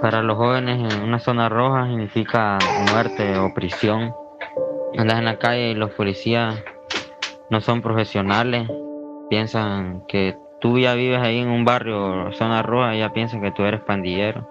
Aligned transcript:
Para 0.00 0.22
los 0.22 0.36
jóvenes 0.36 0.92
en 0.92 1.02
una 1.02 1.18
zona 1.18 1.48
roja 1.48 1.86
significa 1.86 2.58
muerte 2.92 3.36
o 3.38 3.52
prisión. 3.52 4.14
Andas 4.96 5.18
en 5.18 5.24
la 5.24 5.38
calle 5.38 5.70
y 5.70 5.74
los 5.74 5.90
policías 5.90 6.54
no 7.50 7.60
son 7.60 7.82
profesionales, 7.82 8.68
piensan 9.28 10.04
que 10.06 10.36
tú 10.60 10.78
ya 10.78 10.94
vives 10.94 11.20
ahí 11.20 11.38
en 11.38 11.48
un 11.48 11.64
barrio, 11.64 12.30
zona 12.32 12.62
roja, 12.62 12.94
y 12.94 13.00
ya 13.00 13.12
piensan 13.12 13.40
que 13.40 13.50
tú 13.50 13.64
eres 13.64 13.80
pandillero. 13.80 14.48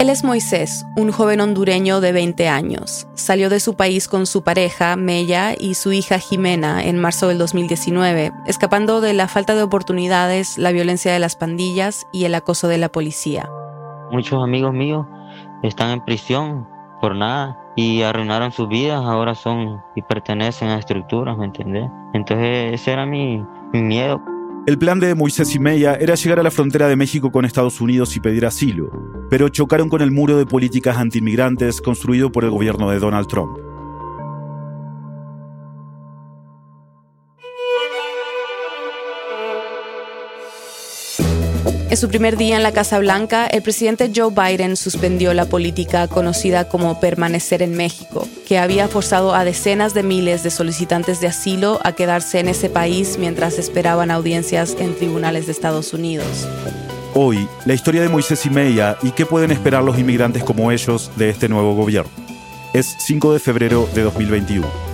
Él 0.00 0.10
es 0.10 0.22
Moisés, 0.22 0.86
un 0.96 1.10
joven 1.10 1.40
hondureño 1.40 2.00
de 2.00 2.12
20 2.12 2.48
años. 2.48 3.08
Salió 3.14 3.50
de 3.50 3.58
su 3.58 3.74
país 3.74 4.06
con 4.06 4.26
su 4.26 4.44
pareja, 4.44 4.94
Mella, 4.94 5.54
y 5.58 5.74
su 5.74 5.92
hija 5.92 6.20
Jimena 6.20 6.84
en 6.84 6.98
marzo 6.98 7.26
del 7.26 7.38
2019, 7.38 8.30
escapando 8.46 9.00
de 9.00 9.12
la 9.12 9.26
falta 9.26 9.56
de 9.56 9.62
oportunidades, 9.62 10.56
la 10.56 10.70
violencia 10.70 11.12
de 11.12 11.18
las 11.18 11.34
pandillas 11.34 12.06
y 12.12 12.24
el 12.24 12.34
acoso 12.36 12.68
de 12.68 12.78
la 12.78 12.88
policía. 12.88 13.50
Muchos 14.10 14.42
amigos 14.42 14.72
míos 14.72 15.06
están 15.62 15.90
en 15.90 16.04
prisión 16.04 16.66
por 17.00 17.14
nada 17.14 17.58
y 17.76 18.02
arruinaron 18.02 18.50
sus 18.50 18.68
vidas, 18.68 19.00
ahora 19.04 19.34
son 19.34 19.80
y 19.94 20.02
pertenecen 20.02 20.68
a 20.68 20.78
estructuras, 20.78 21.36
¿me 21.38 21.46
entendés? 21.46 21.88
Entonces 22.12 22.74
ese 22.74 22.92
era 22.92 23.06
mi, 23.06 23.44
mi 23.72 23.82
miedo. 23.82 24.20
El 24.66 24.78
plan 24.78 25.00
de 25.00 25.14
Moisés 25.14 25.54
y 25.54 25.58
Meya 25.58 25.94
era 25.94 26.14
llegar 26.14 26.40
a 26.40 26.42
la 26.42 26.50
frontera 26.50 26.88
de 26.88 26.96
México 26.96 27.30
con 27.30 27.44
Estados 27.44 27.80
Unidos 27.80 28.16
y 28.16 28.20
pedir 28.20 28.44
asilo, 28.44 28.90
pero 29.30 29.48
chocaron 29.48 29.88
con 29.88 30.02
el 30.02 30.10
muro 30.10 30.36
de 30.36 30.44
políticas 30.44 30.98
antiinmigrantes 30.98 31.80
construido 31.80 32.30
por 32.30 32.44
el 32.44 32.50
gobierno 32.50 32.90
de 32.90 32.98
Donald 32.98 33.28
Trump. 33.28 33.67
En 41.90 41.96
su 41.96 42.08
primer 42.08 42.36
día 42.36 42.56
en 42.56 42.62
la 42.62 42.72
Casa 42.72 42.98
Blanca, 42.98 43.46
el 43.46 43.62
presidente 43.62 44.12
Joe 44.14 44.30
Biden 44.30 44.76
suspendió 44.76 45.32
la 45.32 45.46
política 45.46 46.06
conocida 46.06 46.68
como 46.68 47.00
permanecer 47.00 47.62
en 47.62 47.74
México, 47.74 48.28
que 48.46 48.58
había 48.58 48.88
forzado 48.88 49.34
a 49.34 49.42
decenas 49.42 49.94
de 49.94 50.02
miles 50.02 50.42
de 50.42 50.50
solicitantes 50.50 51.22
de 51.22 51.28
asilo 51.28 51.80
a 51.84 51.92
quedarse 51.92 52.40
en 52.40 52.48
ese 52.48 52.68
país 52.68 53.16
mientras 53.18 53.58
esperaban 53.58 54.10
audiencias 54.10 54.76
en 54.78 54.94
tribunales 54.96 55.46
de 55.46 55.52
Estados 55.52 55.94
Unidos. 55.94 56.46
Hoy, 57.14 57.48
la 57.64 57.72
historia 57.72 58.02
de 58.02 58.10
Moisés 58.10 58.44
y 58.44 58.50
Meya 58.50 58.98
y 59.02 59.12
qué 59.12 59.24
pueden 59.24 59.50
esperar 59.50 59.82
los 59.82 59.98
inmigrantes 59.98 60.44
como 60.44 60.70
ellos 60.70 61.10
de 61.16 61.30
este 61.30 61.48
nuevo 61.48 61.74
gobierno. 61.74 62.10
Es 62.74 62.96
5 62.98 63.32
de 63.32 63.38
febrero 63.38 63.88
de 63.94 64.02
2021. 64.02 64.87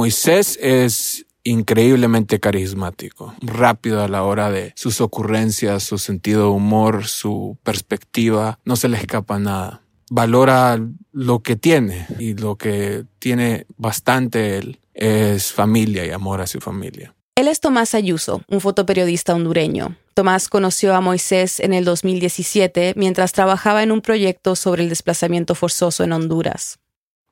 Moisés 0.00 0.58
es 0.62 1.26
increíblemente 1.44 2.40
carismático, 2.40 3.34
rápido 3.42 4.02
a 4.02 4.08
la 4.08 4.22
hora 4.22 4.50
de 4.50 4.72
sus 4.74 5.02
ocurrencias, 5.02 5.82
su 5.82 5.98
sentido 5.98 6.44
de 6.44 6.48
humor, 6.48 7.06
su 7.06 7.58
perspectiva, 7.62 8.58
no 8.64 8.76
se 8.76 8.88
le 8.88 8.96
escapa 8.96 9.38
nada. 9.38 9.82
Valora 10.10 10.80
lo 11.12 11.42
que 11.42 11.56
tiene 11.56 12.06
y 12.18 12.32
lo 12.32 12.56
que 12.56 13.04
tiene 13.18 13.66
bastante 13.76 14.56
él 14.56 14.78
es 14.94 15.52
familia 15.52 16.06
y 16.06 16.12
amor 16.12 16.40
a 16.40 16.46
su 16.46 16.60
familia. 16.60 17.14
Él 17.34 17.46
es 17.46 17.60
Tomás 17.60 17.94
Ayuso, 17.94 18.40
un 18.48 18.62
fotoperiodista 18.62 19.34
hondureño. 19.34 19.96
Tomás 20.14 20.48
conoció 20.48 20.94
a 20.94 21.02
Moisés 21.02 21.60
en 21.60 21.74
el 21.74 21.84
2017 21.84 22.94
mientras 22.96 23.32
trabajaba 23.32 23.82
en 23.82 23.92
un 23.92 24.00
proyecto 24.00 24.56
sobre 24.56 24.82
el 24.82 24.88
desplazamiento 24.88 25.54
forzoso 25.54 26.04
en 26.04 26.12
Honduras 26.12 26.78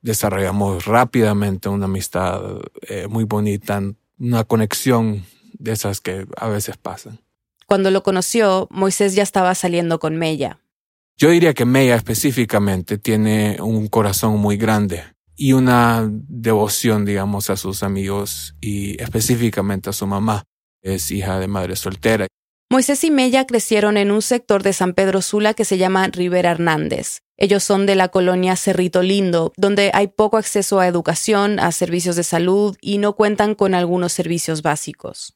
desarrollamos 0.00 0.84
rápidamente 0.84 1.68
una 1.68 1.86
amistad 1.86 2.40
eh, 2.82 3.06
muy 3.08 3.24
bonita, 3.24 3.82
una 4.18 4.44
conexión 4.44 5.24
de 5.54 5.72
esas 5.72 6.00
que 6.00 6.26
a 6.36 6.48
veces 6.48 6.76
pasan. 6.76 7.20
Cuando 7.66 7.90
lo 7.90 8.02
conoció, 8.02 8.66
Moisés 8.70 9.14
ya 9.14 9.22
estaba 9.22 9.54
saliendo 9.54 9.98
con 9.98 10.16
Mella. 10.16 10.60
Yo 11.16 11.30
diría 11.30 11.52
que 11.52 11.64
Mella 11.64 11.96
específicamente 11.96 12.96
tiene 12.96 13.58
un 13.60 13.88
corazón 13.88 14.38
muy 14.38 14.56
grande 14.56 15.02
y 15.36 15.52
una 15.52 16.08
devoción, 16.10 17.04
digamos, 17.04 17.50
a 17.50 17.56
sus 17.56 17.82
amigos 17.82 18.56
y 18.60 19.00
específicamente 19.02 19.90
a 19.90 19.92
su 19.92 20.06
mamá. 20.06 20.44
Es 20.80 21.10
hija 21.10 21.38
de 21.38 21.48
madre 21.48 21.76
soltera. 21.76 22.26
Moisés 22.70 23.02
y 23.02 23.10
Mella 23.10 23.46
crecieron 23.46 23.96
en 23.96 24.10
un 24.10 24.20
sector 24.20 24.62
de 24.62 24.74
San 24.74 24.92
Pedro 24.92 25.22
Sula 25.22 25.54
que 25.54 25.64
se 25.64 25.78
llama 25.78 26.06
Rivera 26.08 26.50
Hernández. 26.50 27.22
Ellos 27.38 27.64
son 27.64 27.86
de 27.86 27.94
la 27.94 28.08
colonia 28.08 28.56
Cerrito 28.56 29.00
Lindo, 29.00 29.54
donde 29.56 29.90
hay 29.94 30.08
poco 30.08 30.36
acceso 30.36 30.78
a 30.78 30.86
educación, 30.86 31.60
a 31.60 31.72
servicios 31.72 32.14
de 32.14 32.24
salud 32.24 32.76
y 32.82 32.98
no 32.98 33.14
cuentan 33.14 33.54
con 33.54 33.72
algunos 33.72 34.12
servicios 34.12 34.60
básicos. 34.60 35.32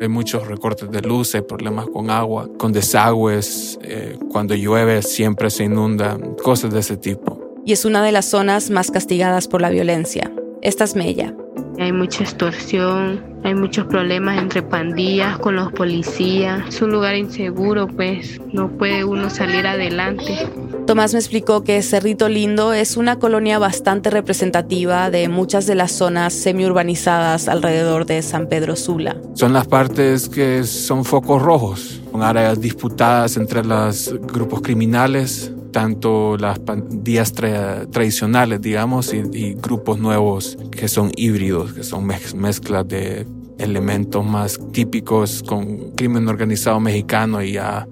Hay 0.00 0.06
muchos 0.06 0.46
recortes 0.46 0.88
de 0.92 1.00
luz, 1.00 1.34
hay 1.34 1.40
problemas 1.40 1.88
con 1.88 2.08
agua, 2.08 2.48
con 2.56 2.72
desagües, 2.72 3.80
eh, 3.82 4.16
cuando 4.30 4.54
llueve 4.54 5.02
siempre 5.02 5.50
se 5.50 5.64
inunda, 5.64 6.16
cosas 6.44 6.72
de 6.72 6.78
ese 6.78 6.96
tipo. 6.96 7.40
Y 7.64 7.72
es 7.72 7.84
una 7.84 8.04
de 8.04 8.12
las 8.12 8.26
zonas 8.26 8.70
más 8.70 8.92
castigadas 8.92 9.48
por 9.48 9.60
la 9.60 9.70
violencia. 9.70 10.30
Esta 10.62 10.84
es 10.84 10.94
Mella. 10.94 11.34
Hay 11.78 11.92
mucha 11.92 12.24
extorsión, 12.24 13.22
hay 13.44 13.54
muchos 13.54 13.86
problemas 13.86 14.38
entre 14.38 14.62
pandillas 14.62 15.38
con 15.38 15.56
los 15.56 15.70
policías. 15.72 16.68
Es 16.68 16.82
un 16.82 16.90
lugar 16.90 17.16
inseguro, 17.16 17.86
pues 17.86 18.40
no 18.52 18.68
puede 18.70 19.04
uno 19.04 19.30
salir 19.30 19.66
adelante. 19.66 20.48
Tomás 20.86 21.12
me 21.12 21.18
explicó 21.18 21.64
que 21.64 21.82
Cerrito 21.82 22.28
Lindo 22.28 22.72
es 22.72 22.96
una 22.96 23.18
colonia 23.18 23.58
bastante 23.58 24.08
representativa 24.08 25.10
de 25.10 25.28
muchas 25.28 25.66
de 25.66 25.74
las 25.74 25.92
zonas 25.92 26.32
semiurbanizadas 26.32 27.48
alrededor 27.48 28.06
de 28.06 28.22
San 28.22 28.48
Pedro 28.48 28.74
Sula. 28.76 29.16
Son 29.34 29.52
las 29.52 29.66
partes 29.66 30.28
que 30.28 30.64
son 30.64 31.04
focos 31.04 31.42
rojos, 31.42 32.00
con 32.10 32.22
áreas 32.22 32.60
disputadas 32.60 33.36
entre 33.36 33.64
los 33.64 34.14
grupos 34.32 34.62
criminales, 34.62 35.52
tanto 35.76 36.38
las 36.38 36.58
pandillas 36.58 37.34
tradicionales, 37.34 38.62
digamos, 38.62 39.12
y, 39.12 39.52
grupos 39.52 39.98
nuevos 39.98 40.56
que 40.70 40.88
son 40.88 41.12
híbridos, 41.16 41.74
que 41.74 41.84
son 41.84 42.06
mezclas 42.06 42.88
de 42.88 43.26
elementos 43.58 44.24
más 44.24 44.58
típicos 44.72 45.42
con 45.42 45.90
crimen 45.90 46.28
organizado 46.28 46.80
mexicano 46.80 47.42
y 47.42 47.52
ya 47.52 47.86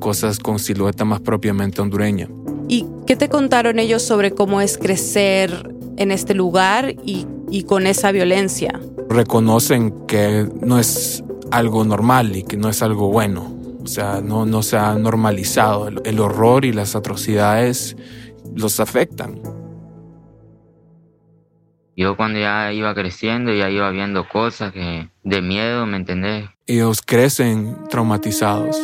cosas 0.00 0.38
con 0.38 0.58
silueta 0.58 1.04
más 1.04 1.20
propiamente 1.20 1.82
hondureña. 1.82 2.30
¿Y 2.66 2.86
qué 3.06 3.14
te 3.14 3.28
contaron 3.28 3.78
ellos 3.78 4.00
sobre 4.00 4.30
cómo 4.30 4.62
es 4.62 4.78
crecer 4.78 5.74
en 5.98 6.10
este 6.12 6.32
lugar 6.32 6.94
y, 7.04 7.26
y 7.50 7.64
con 7.64 7.86
esa 7.86 8.10
violencia? 8.10 8.80
Reconocen 9.10 10.06
que 10.06 10.48
no 10.62 10.78
es 10.78 11.22
algo 11.50 11.84
normal 11.84 12.34
y 12.36 12.42
que 12.44 12.56
no 12.56 12.70
es 12.70 12.80
algo 12.80 13.10
bueno 13.10 13.57
o 13.88 13.90
sea, 13.90 14.20
no, 14.22 14.44
no 14.44 14.62
se 14.62 14.76
ha 14.76 14.94
normalizado. 14.96 15.88
El, 15.88 16.20
horror 16.20 16.66
y 16.66 16.74
las 16.74 16.94
atrocidades 16.94 17.96
los 18.54 18.80
afectan. 18.80 19.40
Yo 21.96 22.14
cuando 22.14 22.38
ya 22.38 22.70
iba 22.70 22.94
creciendo, 22.94 23.50
ya 23.54 23.70
iba 23.70 23.90
viendo 23.90 24.28
cosas 24.28 24.74
que 24.74 25.08
de 25.24 25.40
miedo, 25.40 25.86
¿me 25.86 25.96
entendés? 25.96 26.50
Ellos 26.66 27.00
crecen 27.00 27.78
traumatizados. 27.88 28.76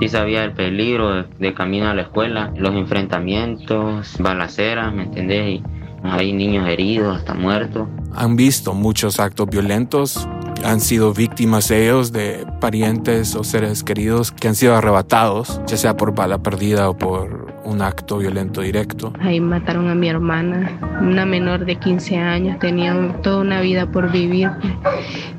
Sí 0.00 0.08
sabía 0.10 0.44
el 0.44 0.52
peligro 0.52 1.22
de, 1.22 1.54
camino 1.54 1.88
a 1.88 1.94
la 1.94 2.02
escuela, 2.02 2.52
los 2.58 2.74
enfrentamientos, 2.74 4.18
balaceras, 4.18 4.92
¿me 4.92 5.04
entendés? 5.04 5.48
Y 5.48 5.62
hay 6.02 6.34
niños 6.34 6.68
heridos, 6.68 7.16
hasta 7.16 7.32
muertos. 7.32 7.88
Han 8.14 8.36
visto 8.36 8.74
muchos 8.74 9.18
actos 9.18 9.48
violentos, 9.48 10.28
han 10.64 10.80
sido 10.80 11.12
víctimas 11.12 11.70
ellos 11.70 12.12
de 12.12 12.46
parientes 12.60 13.34
o 13.34 13.44
seres 13.44 13.82
queridos 13.82 14.32
que 14.32 14.48
han 14.48 14.54
sido 14.54 14.74
arrebatados, 14.74 15.60
ya 15.66 15.76
sea 15.76 15.96
por 15.96 16.14
bala 16.14 16.38
perdida 16.38 16.88
o 16.88 16.96
por 16.96 17.54
un 17.64 17.82
acto 17.82 18.18
violento 18.18 18.60
directo. 18.60 19.12
Ahí 19.20 19.40
mataron 19.40 19.88
a 19.88 19.94
mi 19.94 20.08
hermana, 20.08 20.78
una 21.00 21.26
menor 21.26 21.64
de 21.64 21.76
15 21.76 22.16
años, 22.16 22.58
tenía 22.58 22.94
toda 23.22 23.38
una 23.38 23.60
vida 23.60 23.90
por 23.90 24.10
vivir 24.10 24.50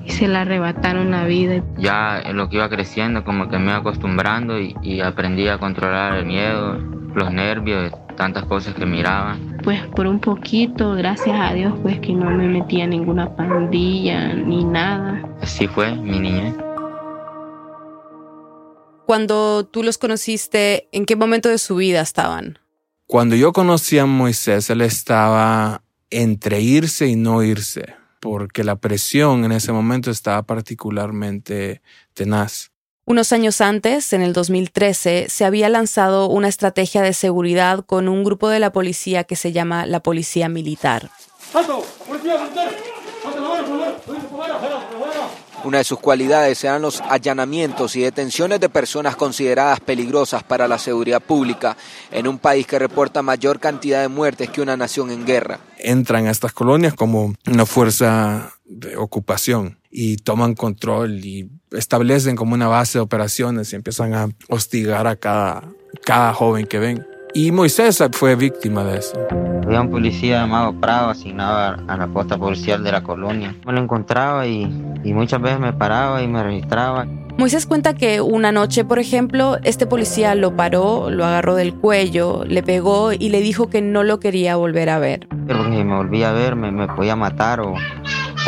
y 0.05 0.11
se 0.11 0.27
la 0.27 0.41
arrebataron 0.41 1.11
la 1.11 1.25
vida. 1.25 1.63
Ya 1.77 2.19
en 2.19 2.37
lo 2.37 2.49
que 2.49 2.57
iba 2.57 2.69
creciendo, 2.69 3.23
como 3.23 3.49
que 3.49 3.57
me 3.57 3.65
iba 3.65 3.77
acostumbrando 3.77 4.59
y, 4.59 4.75
y 4.81 5.01
aprendí 5.01 5.47
a 5.47 5.57
controlar 5.57 6.15
el 6.15 6.25
miedo, 6.25 6.77
los 7.15 7.31
nervios, 7.31 7.93
tantas 8.15 8.45
cosas 8.45 8.73
que 8.73 8.85
miraba. 8.85 9.37
Pues 9.67 9.85
por 9.87 10.07
un 10.07 10.21
poquito, 10.21 10.93
gracias 10.93 11.37
a 11.37 11.53
Dios, 11.53 11.73
pues 11.83 11.99
que 11.99 12.13
no 12.13 12.31
me 12.31 12.47
metía 12.47 12.85
en 12.85 12.91
ninguna 12.91 13.35
pandilla 13.35 14.33
ni 14.33 14.63
nada. 14.63 15.21
Así 15.41 15.67
fue 15.67 15.93
mi 15.93 16.21
niñez. 16.21 16.55
Cuando 19.05 19.65
tú 19.65 19.83
los 19.83 19.97
conociste, 19.97 20.87
¿en 20.93 21.05
qué 21.05 21.17
momento 21.17 21.49
de 21.49 21.57
su 21.57 21.75
vida 21.75 21.99
estaban? 21.99 22.59
Cuando 23.07 23.35
yo 23.35 23.51
conocí 23.51 23.99
a 23.99 24.05
Moisés, 24.05 24.69
él 24.69 24.79
estaba 24.79 25.83
entre 26.11 26.61
irse 26.61 27.07
y 27.07 27.17
no 27.17 27.43
irse, 27.43 27.93
porque 28.21 28.63
la 28.63 28.77
presión 28.77 29.43
en 29.43 29.51
ese 29.51 29.73
momento 29.73 30.11
estaba 30.11 30.43
particularmente 30.43 31.81
tenaz. 32.13 32.71
Unos 33.09 33.31
años 33.31 33.61
antes, 33.61 34.11
en 34.11 34.21
el 34.21 34.33
2013, 34.33 35.27
se 35.29 35.45
había 35.45 35.69
lanzado 35.69 36.27
una 36.27 36.49
estrategia 36.49 37.01
de 37.01 37.13
seguridad 37.13 37.85
con 37.85 38.09
un 38.09 38.25
grupo 38.25 38.49
de 38.49 38.59
la 38.59 38.73
policía 38.73 39.23
que 39.23 39.37
se 39.37 39.53
llama 39.53 39.85
la 39.85 40.01
Policía 40.01 40.49
Militar. 40.49 41.09
Una 45.63 45.77
de 45.77 45.83
sus 45.85 45.99
cualidades 45.99 46.61
eran 46.65 46.81
los 46.81 46.99
allanamientos 46.99 47.95
y 47.95 48.01
detenciones 48.01 48.59
de 48.59 48.67
personas 48.67 49.15
consideradas 49.15 49.79
peligrosas 49.79 50.43
para 50.43 50.67
la 50.67 50.77
seguridad 50.77 51.21
pública 51.21 51.77
en 52.11 52.27
un 52.27 52.37
país 52.37 52.67
que 52.67 52.77
reporta 52.77 53.21
mayor 53.21 53.61
cantidad 53.61 54.01
de 54.01 54.09
muertes 54.09 54.49
que 54.49 54.59
una 54.59 54.75
nación 54.75 55.11
en 55.11 55.25
guerra. 55.25 55.61
Entran 55.77 56.27
a 56.27 56.31
estas 56.31 56.51
colonias 56.51 56.93
como 56.93 57.33
una 57.47 57.65
fuerza 57.65 58.51
de 58.65 58.97
ocupación 58.97 59.77
y 59.99 60.17
toman 60.17 60.53
control 60.53 61.25
y 61.25 61.49
establecen 61.71 62.35
como 62.35 62.53
una 62.53 62.67
base 62.67 62.99
de 62.99 63.01
operaciones 63.01 63.73
y 63.73 63.77
empiezan 63.77 64.13
a 64.13 64.29
hostigar 64.47 65.07
a 65.07 65.15
cada, 65.15 65.63
cada 66.05 66.35
joven 66.35 66.67
que 66.67 66.77
ven. 66.77 67.03
Y 67.33 67.51
Moisés 67.51 68.03
fue 68.11 68.35
víctima 68.35 68.83
de 68.83 68.99
eso. 68.99 69.19
Había 69.65 69.81
un 69.81 69.89
policía 69.89 70.41
llamado 70.41 70.79
Prado 70.79 71.09
asignado 71.09 71.81
a 71.87 71.97
la 71.97 72.05
posta 72.05 72.37
policial 72.37 72.83
de 72.83 72.91
la 72.91 73.01
colonia. 73.01 73.55
Me 73.65 73.73
lo 73.73 73.81
encontraba 73.81 74.45
y, 74.45 74.71
y 75.03 75.13
muchas 75.13 75.41
veces 75.41 75.59
me 75.59 75.73
paraba 75.73 76.21
y 76.21 76.27
me 76.27 76.43
registraba. 76.43 77.07
Moisés 77.39 77.65
cuenta 77.65 77.95
que 77.95 78.21
una 78.21 78.51
noche, 78.51 78.85
por 78.85 78.99
ejemplo, 78.99 79.57
este 79.63 79.87
policía 79.87 80.35
lo 80.35 80.55
paró, 80.55 81.09
lo 81.09 81.25
agarró 81.25 81.55
del 81.55 81.73
cuello, 81.73 82.43
le 82.45 82.61
pegó 82.61 83.13
y 83.13 83.29
le 83.29 83.41
dijo 83.41 83.67
que 83.67 83.81
no 83.81 84.03
lo 84.03 84.19
quería 84.19 84.57
volver 84.57 84.91
a 84.91 84.99
ver. 84.99 85.27
Pero 85.47 85.63
si 85.63 85.83
me 85.83 85.95
volvía 85.95 86.29
a 86.29 86.33
ver, 86.33 86.55
me, 86.55 86.71
me 86.71 86.87
podía 86.87 87.15
matar 87.15 87.61
o, 87.61 87.73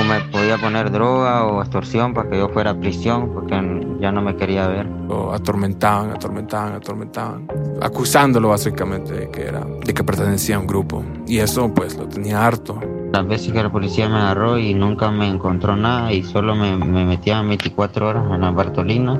me 0.03 0.19
podía 0.31 0.57
poner 0.57 0.91
droga 0.91 1.45
o 1.45 1.61
extorsión 1.61 2.13
para 2.13 2.29
que 2.29 2.37
yo 2.37 2.49
fuera 2.49 2.71
a 2.71 2.79
prisión 2.79 3.31
porque 3.33 3.55
ya 3.99 4.11
no 4.11 4.21
me 4.21 4.35
quería 4.35 4.67
ver. 4.67 4.85
Lo 4.85 5.33
atormentaban, 5.33 6.11
atormentaban, 6.11 6.73
atormentaban, 6.73 7.47
acusándolo 7.81 8.49
básicamente 8.49 9.13
de 9.13 9.31
que, 9.31 9.43
era, 9.43 9.61
de 9.61 9.93
que 9.93 10.03
pertenecía 10.03 10.57
a 10.57 10.59
un 10.59 10.67
grupo. 10.67 11.03
Y 11.27 11.39
eso 11.39 11.73
pues 11.73 11.97
lo 11.97 12.07
tenía 12.07 12.45
harto. 12.45 12.79
Las 13.11 13.27
veces 13.27 13.51
que 13.53 13.63
la 13.63 13.71
policía 13.71 14.07
me 14.07 14.17
agarró 14.17 14.57
y 14.57 14.73
nunca 14.73 15.09
me 15.09 15.27
encontró 15.27 15.75
nada 15.75 16.13
y 16.13 16.23
solo 16.23 16.55
me, 16.55 16.77
me 16.77 17.05
metían 17.05 17.47
24 17.47 18.07
horas 18.07 18.23
en 18.31 18.41
la 18.41 18.51
Bartolina, 18.51 19.19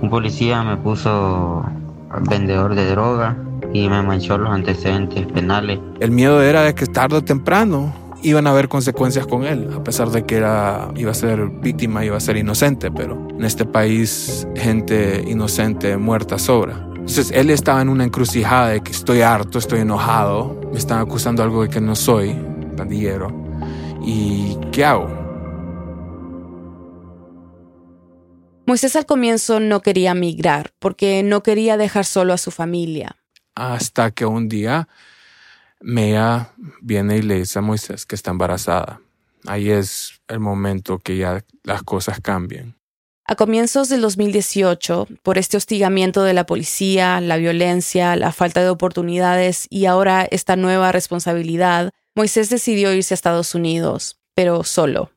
un 0.00 0.10
policía 0.10 0.62
me 0.64 0.76
puso 0.76 1.64
vendedor 2.28 2.74
de 2.74 2.90
droga 2.90 3.36
y 3.72 3.88
me 3.88 4.02
manchó 4.02 4.36
los 4.36 4.50
antecedentes 4.50 5.26
penales. 5.28 5.78
El 6.00 6.10
miedo 6.10 6.42
era 6.42 6.62
de 6.62 6.74
que 6.74 6.86
tarde 6.86 7.16
o 7.16 7.22
temprano 7.22 8.01
iban 8.22 8.46
a 8.46 8.50
haber 8.50 8.68
consecuencias 8.68 9.26
con 9.26 9.44
él, 9.44 9.68
a 9.74 9.82
pesar 9.82 10.10
de 10.10 10.24
que 10.24 10.36
era, 10.36 10.90
iba 10.96 11.10
a 11.10 11.14
ser 11.14 11.48
víctima, 11.48 12.04
iba 12.04 12.16
a 12.16 12.20
ser 12.20 12.36
inocente, 12.36 12.90
pero 12.90 13.28
en 13.30 13.44
este 13.44 13.64
país 13.64 14.46
gente 14.54 15.24
inocente 15.26 15.96
muerta 15.96 16.38
sobra. 16.38 16.88
Entonces 16.94 17.32
él 17.32 17.50
estaba 17.50 17.82
en 17.82 17.88
una 17.88 18.04
encrucijada 18.04 18.68
de 18.68 18.80
que 18.80 18.92
estoy 18.92 19.22
harto, 19.22 19.58
estoy 19.58 19.80
enojado, 19.80 20.60
me 20.72 20.78
están 20.78 21.00
acusando 21.00 21.42
de 21.42 21.48
algo 21.48 21.62
de 21.62 21.68
que 21.68 21.80
no 21.80 21.96
soy, 21.96 22.36
pandillero, 22.76 23.28
¿y 24.04 24.56
qué 24.70 24.84
hago? 24.84 25.22
Moisés 28.66 28.94
al 28.94 29.06
comienzo 29.06 29.58
no 29.58 29.80
quería 29.80 30.14
migrar 30.14 30.72
porque 30.78 31.22
no 31.24 31.42
quería 31.42 31.76
dejar 31.76 32.04
solo 32.04 32.32
a 32.32 32.38
su 32.38 32.52
familia. 32.52 33.16
Hasta 33.56 34.12
que 34.12 34.24
un 34.24 34.48
día 34.48 34.88
Mea 35.82 36.52
viene 36.80 37.18
y 37.18 37.22
le 37.22 37.38
dice 37.38 37.58
a 37.58 37.62
Moisés 37.62 38.06
que 38.06 38.14
está 38.14 38.30
embarazada. 38.30 39.00
Ahí 39.46 39.70
es 39.70 40.20
el 40.28 40.40
momento 40.40 40.98
que 40.98 41.16
ya 41.16 41.44
las 41.64 41.82
cosas 41.82 42.20
cambian. 42.20 42.76
A 43.24 43.36
comienzos 43.36 43.88
del 43.88 44.00
2018, 44.00 45.06
por 45.22 45.38
este 45.38 45.56
hostigamiento 45.56 46.22
de 46.22 46.34
la 46.34 46.44
policía, 46.44 47.20
la 47.20 47.36
violencia, 47.36 48.16
la 48.16 48.32
falta 48.32 48.62
de 48.62 48.68
oportunidades 48.68 49.68
y 49.70 49.86
ahora 49.86 50.26
esta 50.30 50.56
nueva 50.56 50.90
responsabilidad, 50.92 51.90
Moisés 52.14 52.50
decidió 52.50 52.92
irse 52.92 53.14
a 53.14 53.16
Estados 53.16 53.54
Unidos, 53.54 54.18
pero 54.34 54.64
solo. 54.64 55.10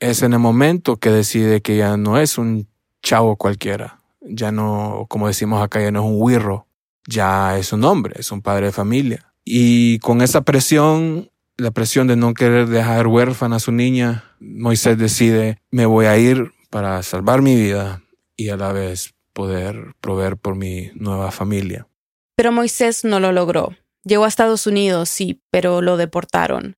Es 0.00 0.22
en 0.22 0.32
el 0.32 0.40
momento 0.40 0.96
que 0.96 1.10
decide 1.10 1.62
que 1.62 1.76
ya 1.76 1.96
no 1.96 2.18
es 2.18 2.38
un 2.38 2.68
chavo 3.02 3.36
cualquiera, 3.36 4.00
ya 4.20 4.52
no, 4.52 5.06
como 5.08 5.28
decimos 5.28 5.62
acá, 5.62 5.80
ya 5.80 5.90
no 5.90 6.00
es 6.00 6.06
un 6.06 6.20
huirro, 6.20 6.66
ya 7.06 7.56
es 7.56 7.72
un 7.72 7.84
hombre, 7.84 8.14
es 8.18 8.32
un 8.32 8.42
padre 8.42 8.66
de 8.66 8.72
familia. 8.72 9.27
Y 9.50 9.98
con 10.00 10.20
esa 10.20 10.42
presión, 10.42 11.30
la 11.56 11.70
presión 11.70 12.06
de 12.06 12.16
no 12.16 12.34
querer 12.34 12.66
dejar 12.68 13.06
huérfana 13.06 13.56
a 13.56 13.60
su 13.60 13.72
niña, 13.72 14.24
Moisés 14.40 14.98
decide, 14.98 15.56
me 15.70 15.86
voy 15.86 16.04
a 16.04 16.18
ir 16.18 16.52
para 16.68 17.02
salvar 17.02 17.40
mi 17.40 17.56
vida 17.56 18.02
y 18.36 18.50
a 18.50 18.58
la 18.58 18.72
vez 18.72 19.14
poder 19.32 19.94
proveer 20.02 20.36
por 20.36 20.54
mi 20.54 20.90
nueva 20.96 21.30
familia. 21.30 21.86
Pero 22.36 22.52
Moisés 22.52 23.06
no 23.06 23.20
lo 23.20 23.32
logró. 23.32 23.74
Llegó 24.04 24.26
a 24.26 24.28
Estados 24.28 24.66
Unidos, 24.66 25.08
sí, 25.08 25.40
pero 25.50 25.80
lo 25.80 25.96
deportaron. 25.96 26.76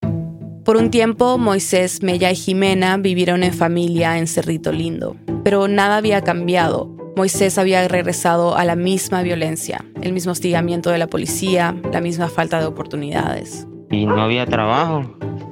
Por 0.64 0.76
un 0.76 0.93
tiempo, 0.93 1.38
Moisés, 1.38 2.05
Mella 2.05 2.31
y 2.31 2.37
Jimena 2.37 2.99
vivieron 2.99 3.43
en 3.43 3.52
familia 3.52 4.17
en 4.17 4.28
Cerrito 4.28 4.70
Lindo, 4.70 5.17
pero 5.43 5.67
nada 5.67 5.96
había 5.96 6.22
cambiado. 6.22 7.00
Moisés 7.20 7.58
había 7.58 7.87
regresado 7.87 8.56
a 8.56 8.64
la 8.64 8.76
misma 8.76 9.20
violencia, 9.20 9.84
el 10.00 10.14
mismo 10.14 10.32
hostigamiento 10.32 10.88
de 10.88 10.96
la 10.96 11.06
policía, 11.06 11.76
la 11.93 12.00
misma 12.00 12.28
falta 12.28 12.58
de 12.61 12.64
oportunidades. 12.64 13.67
Y 13.90 14.06
no 14.06 14.22
había 14.22 14.46
trabajo. 14.46 15.02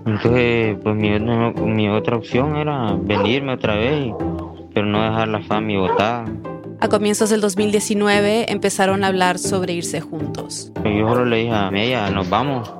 Entonces, 0.06 0.78
pues 0.82 0.96
mi, 0.96 1.10
mi 1.20 1.90
otra 1.90 2.16
opción 2.16 2.56
era 2.56 2.96
venirme 2.98 3.52
otra 3.52 3.74
vez, 3.74 4.14
pero 4.72 4.86
no 4.86 5.02
dejar 5.02 5.28
la 5.28 5.42
familia 5.42 5.80
botada. 5.80 6.24
A 6.80 6.88
comienzos 6.88 7.28
del 7.28 7.42
2019 7.42 8.50
empezaron 8.50 9.04
a 9.04 9.08
hablar 9.08 9.38
sobre 9.38 9.74
irse 9.74 10.00
juntos. 10.00 10.72
Yo 10.82 11.06
solo 11.06 11.26
le 11.26 11.36
dije 11.36 11.52
a 11.52 11.70
ella, 11.74 12.08
nos 12.08 12.30
vamos. 12.30 12.72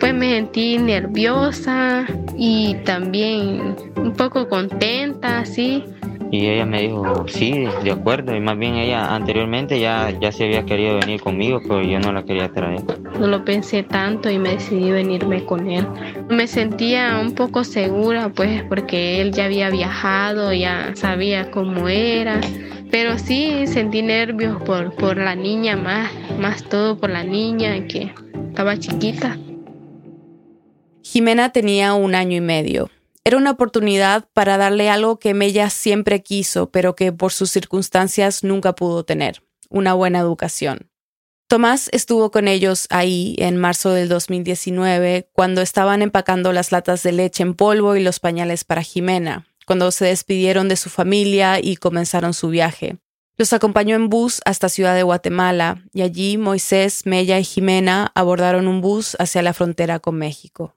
Pues 0.00 0.14
me 0.14 0.30
sentí 0.30 0.78
nerviosa 0.78 2.06
y 2.38 2.76
también 2.86 3.76
un 3.96 4.14
poco 4.14 4.48
contenta, 4.48 5.40
así. 5.40 5.84
Y 6.32 6.48
ella 6.48 6.64
me 6.64 6.80
dijo, 6.80 7.26
sí, 7.28 7.66
de 7.84 7.90
acuerdo. 7.90 8.34
Y 8.34 8.40
más 8.40 8.56
bien 8.56 8.76
ella 8.76 9.14
anteriormente 9.14 9.78
ya, 9.78 10.08
ya 10.18 10.32
se 10.32 10.44
había 10.44 10.64
querido 10.64 10.98
venir 10.98 11.20
conmigo, 11.20 11.60
pero 11.60 11.82
yo 11.82 12.00
no 12.00 12.10
la 12.10 12.24
quería 12.24 12.50
traer. 12.50 12.80
No 13.20 13.26
lo 13.26 13.44
pensé 13.44 13.82
tanto 13.82 14.30
y 14.30 14.38
me 14.38 14.54
decidí 14.54 14.90
venirme 14.90 15.44
con 15.44 15.68
él. 15.68 15.86
Me 16.30 16.46
sentía 16.46 17.18
un 17.20 17.34
poco 17.34 17.64
segura, 17.64 18.30
pues, 18.30 18.62
porque 18.62 19.20
él 19.20 19.32
ya 19.32 19.44
había 19.44 19.68
viajado, 19.68 20.54
ya 20.54 20.92
sabía 20.94 21.50
cómo 21.50 21.86
era. 21.90 22.40
Pero 22.90 23.18
sí 23.18 23.66
sentí 23.66 24.00
nervios 24.00 24.58
por, 24.62 24.94
por 24.94 25.18
la 25.18 25.34
niña, 25.34 25.76
más, 25.76 26.10
más 26.40 26.64
todo 26.64 26.98
por 26.98 27.10
la 27.10 27.24
niña 27.24 27.86
que 27.86 28.14
estaba 28.48 28.78
chiquita. 28.78 29.36
Jimena 31.02 31.52
tenía 31.52 31.92
un 31.92 32.14
año 32.14 32.38
y 32.38 32.40
medio. 32.40 32.88
Era 33.24 33.36
una 33.36 33.52
oportunidad 33.52 34.28
para 34.32 34.58
darle 34.58 34.90
algo 34.90 35.18
que 35.18 35.32
Mella 35.32 35.70
siempre 35.70 36.22
quiso, 36.22 36.70
pero 36.70 36.96
que 36.96 37.12
por 37.12 37.32
sus 37.32 37.50
circunstancias 37.50 38.42
nunca 38.42 38.74
pudo 38.74 39.04
tener, 39.04 39.44
una 39.68 39.94
buena 39.94 40.18
educación. 40.18 40.90
Tomás 41.46 41.88
estuvo 41.92 42.30
con 42.30 42.48
ellos 42.48 42.86
ahí 42.90 43.36
en 43.38 43.58
marzo 43.58 43.90
del 43.90 44.08
2019, 44.08 45.28
cuando 45.32 45.60
estaban 45.60 46.02
empacando 46.02 46.52
las 46.52 46.72
latas 46.72 47.02
de 47.02 47.12
leche 47.12 47.42
en 47.42 47.54
polvo 47.54 47.94
y 47.94 48.02
los 48.02 48.18
pañales 48.18 48.64
para 48.64 48.82
Jimena, 48.82 49.46
cuando 49.66 49.90
se 49.92 50.06
despidieron 50.06 50.68
de 50.68 50.76
su 50.76 50.90
familia 50.90 51.60
y 51.62 51.76
comenzaron 51.76 52.34
su 52.34 52.48
viaje. 52.48 52.96
Los 53.36 53.52
acompañó 53.52 53.94
en 53.96 54.08
bus 54.08 54.40
hasta 54.44 54.68
Ciudad 54.68 54.94
de 54.94 55.02
Guatemala 55.02 55.82
y 55.92 56.02
allí 56.02 56.38
Moisés, 56.38 57.06
Mella 57.06 57.38
y 57.38 57.44
Jimena 57.44 58.10
abordaron 58.14 58.66
un 58.66 58.80
bus 58.80 59.16
hacia 59.20 59.42
la 59.42 59.52
frontera 59.52 60.00
con 60.00 60.16
México. 60.16 60.74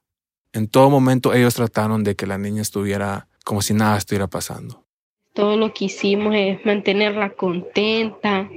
En 0.55 0.69
todo 0.69 0.89
momento 0.89 1.33
ellos 1.33 1.53
trataron 1.53 2.05
de 2.05 2.15
que 2.15 2.25
la 2.25 2.37
niña 2.37 2.61
estuviera 2.61 3.27
como 3.43 3.61
si 3.61 3.73
nada 3.73 3.97
estuviera 3.97 4.27
pasando. 4.27 4.85
Todo 5.33 5.57
lo 5.57 5.73
que 5.73 5.85
hicimos 5.85 6.33
es 6.33 6.65
mantenerla 6.65 7.31
contenta, 7.31 8.49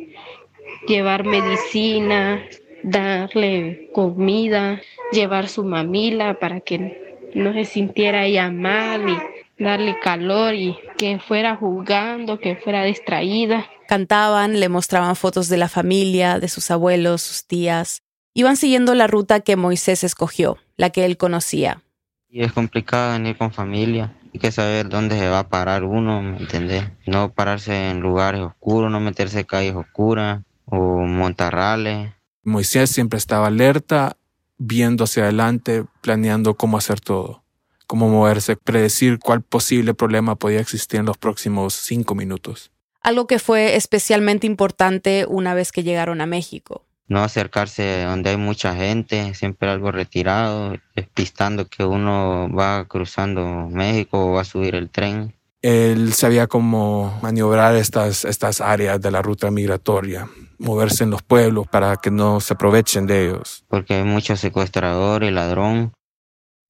llevar 0.87 1.25
medicina, 1.25 2.41
darle 2.85 3.91
comida, 3.93 4.81
llevar 5.11 5.49
su 5.49 5.65
mamila 5.65 6.39
para 6.39 6.61
que 6.61 7.21
no 7.35 7.53
se 7.53 7.65
sintiera 7.65 8.27
ella 8.27 8.49
mal 8.53 9.09
y 9.09 9.19
darle 9.61 9.99
calor 9.99 10.55
y 10.55 10.79
que 10.99 11.19
fuera 11.19 11.57
jugando, 11.57 12.39
que 12.39 12.55
fuera 12.55 12.85
distraída. 12.85 13.67
Cantaban, 13.89 14.61
le 14.61 14.69
mostraban 14.69 15.17
fotos 15.17 15.49
de 15.49 15.57
la 15.57 15.69
familia, 15.69 16.39
de 16.39 16.47
sus 16.47 16.71
abuelos, 16.71 17.23
sus 17.23 17.45
tías. 17.45 18.03
Iban 18.35 18.57
siguiendo 18.57 18.95
la 18.95 19.09
ruta 19.09 19.41
que 19.41 19.57
Moisés 19.57 20.05
escogió, 20.05 20.59
la 20.77 20.91
que 20.91 21.05
él 21.05 21.17
conocía. 21.17 21.83
Y 22.31 22.43
es 22.43 22.53
complicado 22.53 23.13
venir 23.13 23.37
con 23.37 23.51
familia. 23.53 24.15
Hay 24.35 24.41
que 24.41 24.53
saber 24.53 24.89
dónde 24.89 25.19
se 25.19 25.29
va 25.29 25.41
a 25.41 25.49
parar 25.49 25.85
uno, 25.85 26.23
¿me 26.23 26.37
entendés? 26.37 26.85
No 27.07 27.33
pararse 27.33 27.91
en 27.91 28.01
lugares 28.01 28.43
oscuros, 28.43 28.91
no 28.91 29.01
meterse 29.01 29.41
en 29.41 29.47
calles 29.47 29.75
oscuras 29.75 30.43
o 30.67 30.77
montarrales. 30.99 32.13
Moisés 32.45 32.91
siempre 32.91 33.19
estaba 33.19 33.47
alerta, 33.47 34.17
viendo 34.59 35.05
hacia 35.05 35.25
adelante, 35.25 35.85
planeando 36.03 36.55
cómo 36.55 36.77
hacer 36.77 37.01
todo, 37.01 37.43
cómo 37.87 38.09
moverse, 38.09 38.57
predecir 38.57 39.19
cuál 39.19 39.43
posible 39.43 39.95
problema 39.95 40.35
podía 40.35 40.61
existir 40.61 41.01
en 41.01 41.07
los 41.07 41.17
próximos 41.17 41.75
cinco 41.75 42.15
minutos. 42.15 42.71
algo 43.01 43.27
que 43.27 43.39
fue 43.39 43.77
especialmente 43.77 44.47
importante 44.47 45.25
una 45.27 45.55
vez 45.55 45.73
que 45.73 45.83
llegaron 45.83 46.21
a 46.21 46.27
México. 46.27 46.85
No 47.09 47.25
acercarse 47.25 48.05
donde 48.05 48.31
hay 48.31 48.37
mucha 48.37 48.75
gente, 48.75 49.35
siempre 49.35 49.71
algo 49.71 49.91
retirado, 49.91 50.77
despistando 50.95 51.67
que 51.67 51.85
uno 51.85 52.51
va 52.55 52.85
cruzando 52.85 53.69
México 53.71 54.27
o 54.27 54.33
va 54.35 54.43
a 54.43 54.45
subir 54.45 54.75
el 54.75 54.91
tren. 54.91 55.35
Él 55.63 56.13
sabía 56.13 56.47
cómo 56.47 57.19
maniobrar 57.23 57.75
estas, 57.75 58.25
estas 58.25 58.61
áreas 58.61 59.01
de 59.01 59.11
la 59.11 59.23
ruta 59.23 59.51
migratoria, 59.51 60.29
moverse 60.59 61.05
en 61.05 61.11
los 61.11 61.23
pueblos 61.23 61.67
para 61.67 61.97
que 61.97 62.11
no 62.11 62.41
se 62.41 62.55
aprovechen 62.55 63.07
de 63.07 63.25
ellos. 63.25 63.65
Porque 63.69 63.95
hay 63.95 64.05
muchos 64.05 64.39
secuestradores 64.39 65.31
y 65.31 65.33
ladrón. 65.33 65.93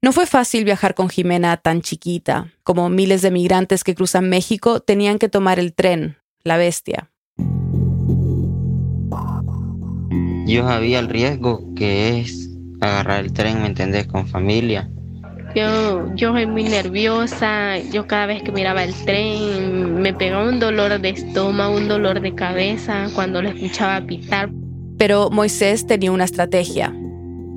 No 0.00 0.12
fue 0.12 0.26
fácil 0.26 0.64
viajar 0.64 0.94
con 0.94 1.08
Jimena 1.08 1.56
tan 1.56 1.82
chiquita. 1.82 2.52
Como 2.62 2.88
miles 2.88 3.20
de 3.20 3.32
migrantes 3.32 3.82
que 3.82 3.96
cruzan 3.96 4.28
México, 4.28 4.80
tenían 4.80 5.18
que 5.18 5.28
tomar 5.28 5.58
el 5.58 5.74
tren, 5.74 6.16
la 6.44 6.56
bestia. 6.56 7.10
Yo 10.48 10.66
sabía 10.66 10.98
el 10.98 11.08
riesgo 11.10 11.62
que 11.76 12.20
es 12.20 12.48
agarrar 12.80 13.22
el 13.22 13.32
tren, 13.34 13.60
¿me 13.60 13.66
entendés? 13.66 14.06
Con 14.06 14.26
familia. 14.26 14.88
Yo, 15.54 16.10
yo 16.14 16.32
soy 16.32 16.46
muy 16.46 16.64
nerviosa, 16.64 17.78
yo 17.92 18.06
cada 18.06 18.24
vez 18.24 18.42
que 18.42 18.50
miraba 18.50 18.82
el 18.82 18.94
tren 19.04 20.00
me 20.00 20.14
pegaba 20.14 20.48
un 20.48 20.58
dolor 20.58 20.98
de 21.00 21.10
estómago, 21.10 21.76
un 21.76 21.86
dolor 21.86 22.22
de 22.22 22.34
cabeza 22.34 23.08
cuando 23.14 23.42
lo 23.42 23.50
escuchaba 23.50 24.00
pitar. 24.06 24.50
Pero 24.96 25.28
Moisés 25.28 25.86
tenía 25.86 26.12
una 26.12 26.24
estrategia. 26.24 26.94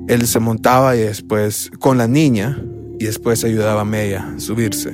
Él 0.08 0.26
se 0.26 0.38
montaba 0.38 0.94
y 0.94 1.00
después 1.00 1.70
con 1.78 1.96
la 1.96 2.06
niña 2.06 2.58
y 2.98 3.06
después 3.06 3.42
ayudaba 3.42 3.80
a 3.80 3.84
Meya 3.86 4.34
a 4.36 4.38
subirse. 4.38 4.92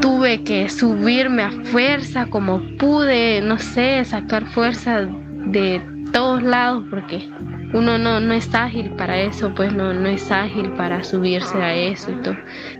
Tuve 0.00 0.42
que 0.42 0.68
subirme 0.68 1.42
a 1.44 1.52
fuerza 1.66 2.26
como 2.26 2.60
pude, 2.78 3.40
no 3.42 3.58
sé, 3.58 4.04
sacar 4.04 4.44
fuerza 4.52 5.06
de 5.46 5.80
todos 6.12 6.42
lados 6.42 6.84
porque 6.90 7.28
uno 7.72 7.98
no, 7.98 8.20
no 8.20 8.32
es 8.32 8.54
ágil 8.54 8.90
para 8.90 9.20
eso, 9.20 9.52
pues 9.54 9.72
no, 9.72 9.92
no 9.92 10.08
es 10.08 10.30
ágil 10.30 10.70
para 10.72 11.04
subirse 11.04 11.58
a 11.58 11.74
eso 11.74 12.10
y 12.10 12.22
todo. 12.22 12.36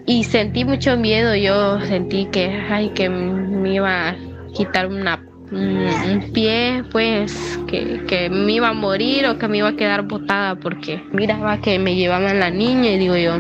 Y 0.07 0.25
sentí 0.25 0.65
mucho 0.65 0.97
miedo, 0.97 1.35
yo 1.35 1.81
sentí 1.83 2.27
que, 2.27 2.47
ay, 2.71 2.91
que 2.91 3.09
me 3.09 3.75
iba 3.75 4.11
a 4.11 4.17
quitar 4.55 4.87
una, 4.87 5.23
un 5.51 6.31
pie, 6.33 6.85
pues 6.91 7.59
que, 7.67 8.05
que 8.07 8.31
me 8.31 8.53
iba 8.53 8.69
a 8.69 8.73
morir 8.73 9.27
o 9.27 9.39
que 9.39 9.49
me 9.49 9.59
iba 9.59 9.69
a 9.69 9.77
quedar 9.77 10.03
botada 10.03 10.55
porque 10.57 11.03
miraba 11.13 11.61
que 11.61 11.79
me 11.79 11.95
llevaban 11.95 12.41
la 12.41 12.51
niña 12.51 12.91
y 12.93 12.99
digo 12.99 13.17
yo, 13.17 13.39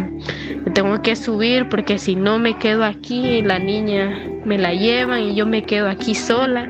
tengo 0.75 1.01
que 1.03 1.17
subir 1.17 1.69
porque 1.69 1.99
si 1.99 2.15
no 2.15 2.39
me 2.39 2.59
quedo 2.59 2.85
aquí, 2.85 3.43
la 3.43 3.59
niña 3.59 4.19
me 4.45 4.59
la 4.59 4.75
llevan 4.75 5.21
y 5.23 5.35
yo 5.35 5.47
me 5.47 5.63
quedo 5.63 5.89
aquí 5.89 6.15
sola. 6.15 6.69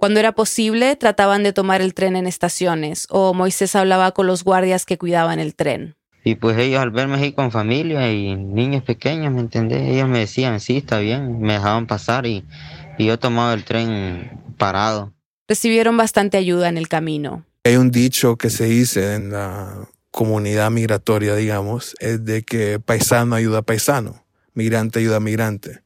Cuando 0.00 0.18
era 0.18 0.32
posible, 0.32 0.96
trataban 0.96 1.42
de 1.42 1.52
tomar 1.52 1.82
el 1.82 1.92
tren 1.92 2.16
en 2.16 2.26
estaciones, 2.26 3.06
o 3.10 3.34
Moisés 3.34 3.76
hablaba 3.76 4.12
con 4.12 4.26
los 4.26 4.44
guardias 4.44 4.86
que 4.86 4.96
cuidaban 4.96 5.38
el 5.38 5.54
tren. 5.54 5.94
Y 6.24 6.36
pues 6.36 6.56
ellos 6.56 6.80
al 6.80 6.90
verme 6.90 7.16
ahí 7.16 7.32
con 7.34 7.50
familia 7.50 8.10
y 8.10 8.34
niños 8.34 8.82
pequeños, 8.82 9.30
¿me 9.30 9.40
entendés? 9.40 9.82
Ellos 9.82 10.08
me 10.08 10.20
decían, 10.20 10.58
sí, 10.58 10.78
está 10.78 11.00
bien, 11.00 11.42
me 11.42 11.52
dejaban 11.52 11.86
pasar 11.86 12.24
y, 12.24 12.46
y 12.96 13.04
yo 13.04 13.18
tomaba 13.18 13.52
el 13.52 13.64
tren 13.64 14.40
parado. 14.56 15.12
Recibieron 15.46 15.98
bastante 15.98 16.38
ayuda 16.38 16.70
en 16.70 16.78
el 16.78 16.88
camino. 16.88 17.44
Hay 17.64 17.76
un 17.76 17.90
dicho 17.90 18.36
que 18.36 18.48
se 18.48 18.64
dice 18.64 19.16
en 19.16 19.32
la 19.32 19.86
comunidad 20.10 20.70
migratoria, 20.70 21.34
digamos, 21.34 21.94
es 22.00 22.24
de 22.24 22.42
que 22.42 22.80
paisano 22.80 23.36
ayuda 23.36 23.58
a 23.58 23.62
paisano, 23.62 24.24
migrante 24.54 25.00
ayuda 25.00 25.16
a 25.16 25.20
migrante. 25.20 25.82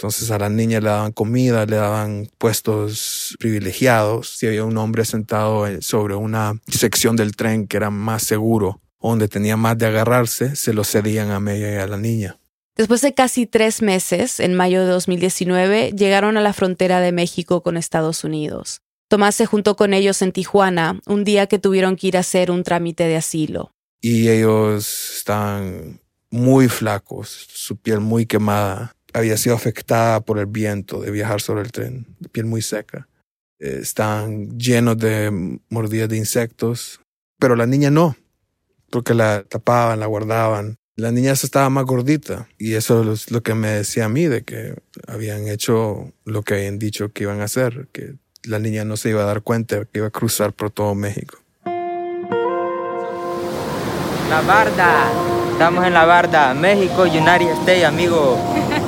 Entonces 0.00 0.30
a 0.30 0.38
la 0.38 0.48
niña 0.48 0.80
le 0.80 0.88
daban 0.88 1.12
comida, 1.12 1.66
le 1.66 1.76
daban 1.76 2.26
puestos 2.38 3.36
privilegiados. 3.38 4.30
Si 4.30 4.46
había 4.46 4.64
un 4.64 4.78
hombre 4.78 5.04
sentado 5.04 5.66
sobre 5.82 6.14
una 6.14 6.58
sección 6.68 7.16
del 7.16 7.36
tren 7.36 7.66
que 7.66 7.76
era 7.76 7.90
más 7.90 8.22
seguro, 8.22 8.80
donde 8.98 9.28
tenía 9.28 9.58
más 9.58 9.76
de 9.76 9.84
agarrarse, 9.84 10.56
se 10.56 10.72
lo 10.72 10.84
cedían 10.84 11.30
a 11.30 11.38
Meya 11.38 11.74
y 11.74 11.76
a 11.76 11.86
la 11.86 11.98
niña. 11.98 12.38
Después 12.76 13.02
de 13.02 13.12
casi 13.12 13.44
tres 13.44 13.82
meses, 13.82 14.40
en 14.40 14.54
mayo 14.54 14.80
de 14.80 14.86
2019, 14.86 15.92
llegaron 15.92 16.38
a 16.38 16.40
la 16.40 16.54
frontera 16.54 17.00
de 17.00 17.12
México 17.12 17.62
con 17.62 17.76
Estados 17.76 18.24
Unidos. 18.24 18.80
Tomás 19.08 19.34
se 19.34 19.44
juntó 19.44 19.76
con 19.76 19.92
ellos 19.92 20.22
en 20.22 20.32
Tijuana, 20.32 20.98
un 21.04 21.24
día 21.24 21.46
que 21.46 21.58
tuvieron 21.58 21.96
que 21.96 22.06
ir 22.06 22.16
a 22.16 22.20
hacer 22.20 22.50
un 22.50 22.62
trámite 22.62 23.04
de 23.04 23.16
asilo. 23.16 23.70
Y 24.00 24.30
ellos 24.30 25.18
estaban 25.18 26.00
muy 26.30 26.68
flacos, 26.68 27.48
su 27.52 27.76
piel 27.76 28.00
muy 28.00 28.24
quemada 28.24 28.96
había 29.12 29.36
sido 29.36 29.54
afectada 29.54 30.20
por 30.20 30.38
el 30.38 30.46
viento 30.46 31.00
de 31.00 31.10
viajar 31.10 31.40
sobre 31.40 31.62
el 31.62 31.72
tren, 31.72 32.06
piel 32.32 32.46
muy 32.46 32.62
seca. 32.62 33.08
Eh, 33.58 33.78
están 33.82 34.58
llenos 34.58 34.98
de 34.98 35.58
mordidas 35.68 36.08
de 36.08 36.16
insectos, 36.16 37.00
pero 37.38 37.56
la 37.56 37.66
niña 37.66 37.90
no, 37.90 38.16
porque 38.90 39.14
la 39.14 39.44
tapaban, 39.44 40.00
la 40.00 40.06
guardaban. 40.06 40.76
La 40.96 41.12
niña 41.12 41.34
se 41.34 41.46
estaba 41.46 41.70
más 41.70 41.84
gordita 41.86 42.48
y 42.58 42.74
eso 42.74 43.10
es 43.12 43.30
lo 43.30 43.42
que 43.42 43.54
me 43.54 43.68
decía 43.68 44.04
a 44.04 44.08
mí 44.10 44.26
de 44.26 44.42
que 44.42 44.74
habían 45.06 45.48
hecho 45.48 46.12
lo 46.24 46.42
que 46.42 46.54
habían 46.54 46.78
dicho 46.78 47.12
que 47.12 47.22
iban 47.22 47.40
a 47.40 47.44
hacer, 47.44 47.88
que 47.92 48.16
la 48.42 48.58
niña 48.58 48.84
no 48.84 48.96
se 48.96 49.10
iba 49.10 49.22
a 49.22 49.26
dar 49.26 49.42
cuenta 49.42 49.84
que 49.84 49.98
iba 49.98 50.08
a 50.08 50.10
cruzar 50.10 50.52
por 50.52 50.70
todo 50.70 50.94
México. 50.94 51.38
La 54.28 54.42
Barda, 54.46 55.10
estamos 55.52 55.86
en 55.86 55.94
la 55.94 56.04
Barda, 56.04 56.54
México, 56.54 57.02
United 57.02 57.52
States, 57.62 57.84
amigo. 57.84 58.38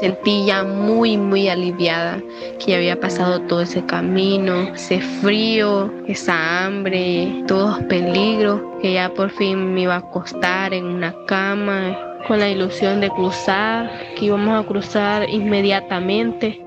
Sentí 0.00 0.46
ya 0.46 0.62
muy, 0.62 1.16
muy 1.16 1.48
aliviada 1.48 2.22
que 2.58 2.70
ya 2.70 2.76
había 2.76 3.00
pasado 3.00 3.40
todo 3.42 3.62
ese 3.62 3.84
camino, 3.84 4.72
ese 4.74 5.00
frío, 5.00 5.92
esa 6.06 6.64
hambre, 6.64 7.42
todos 7.48 7.82
peligros, 7.84 8.60
que 8.80 8.92
ya 8.92 9.12
por 9.12 9.30
fin 9.30 9.74
me 9.74 9.82
iba 9.82 9.96
a 9.96 9.98
acostar 9.98 10.72
en 10.72 10.84
una 10.84 11.14
cama 11.26 11.98
con 12.28 12.38
la 12.38 12.48
ilusión 12.48 13.00
de 13.00 13.10
cruzar, 13.10 13.90
que 14.16 14.26
íbamos 14.26 14.64
a 14.64 14.66
cruzar 14.68 15.28
inmediatamente. 15.28 16.64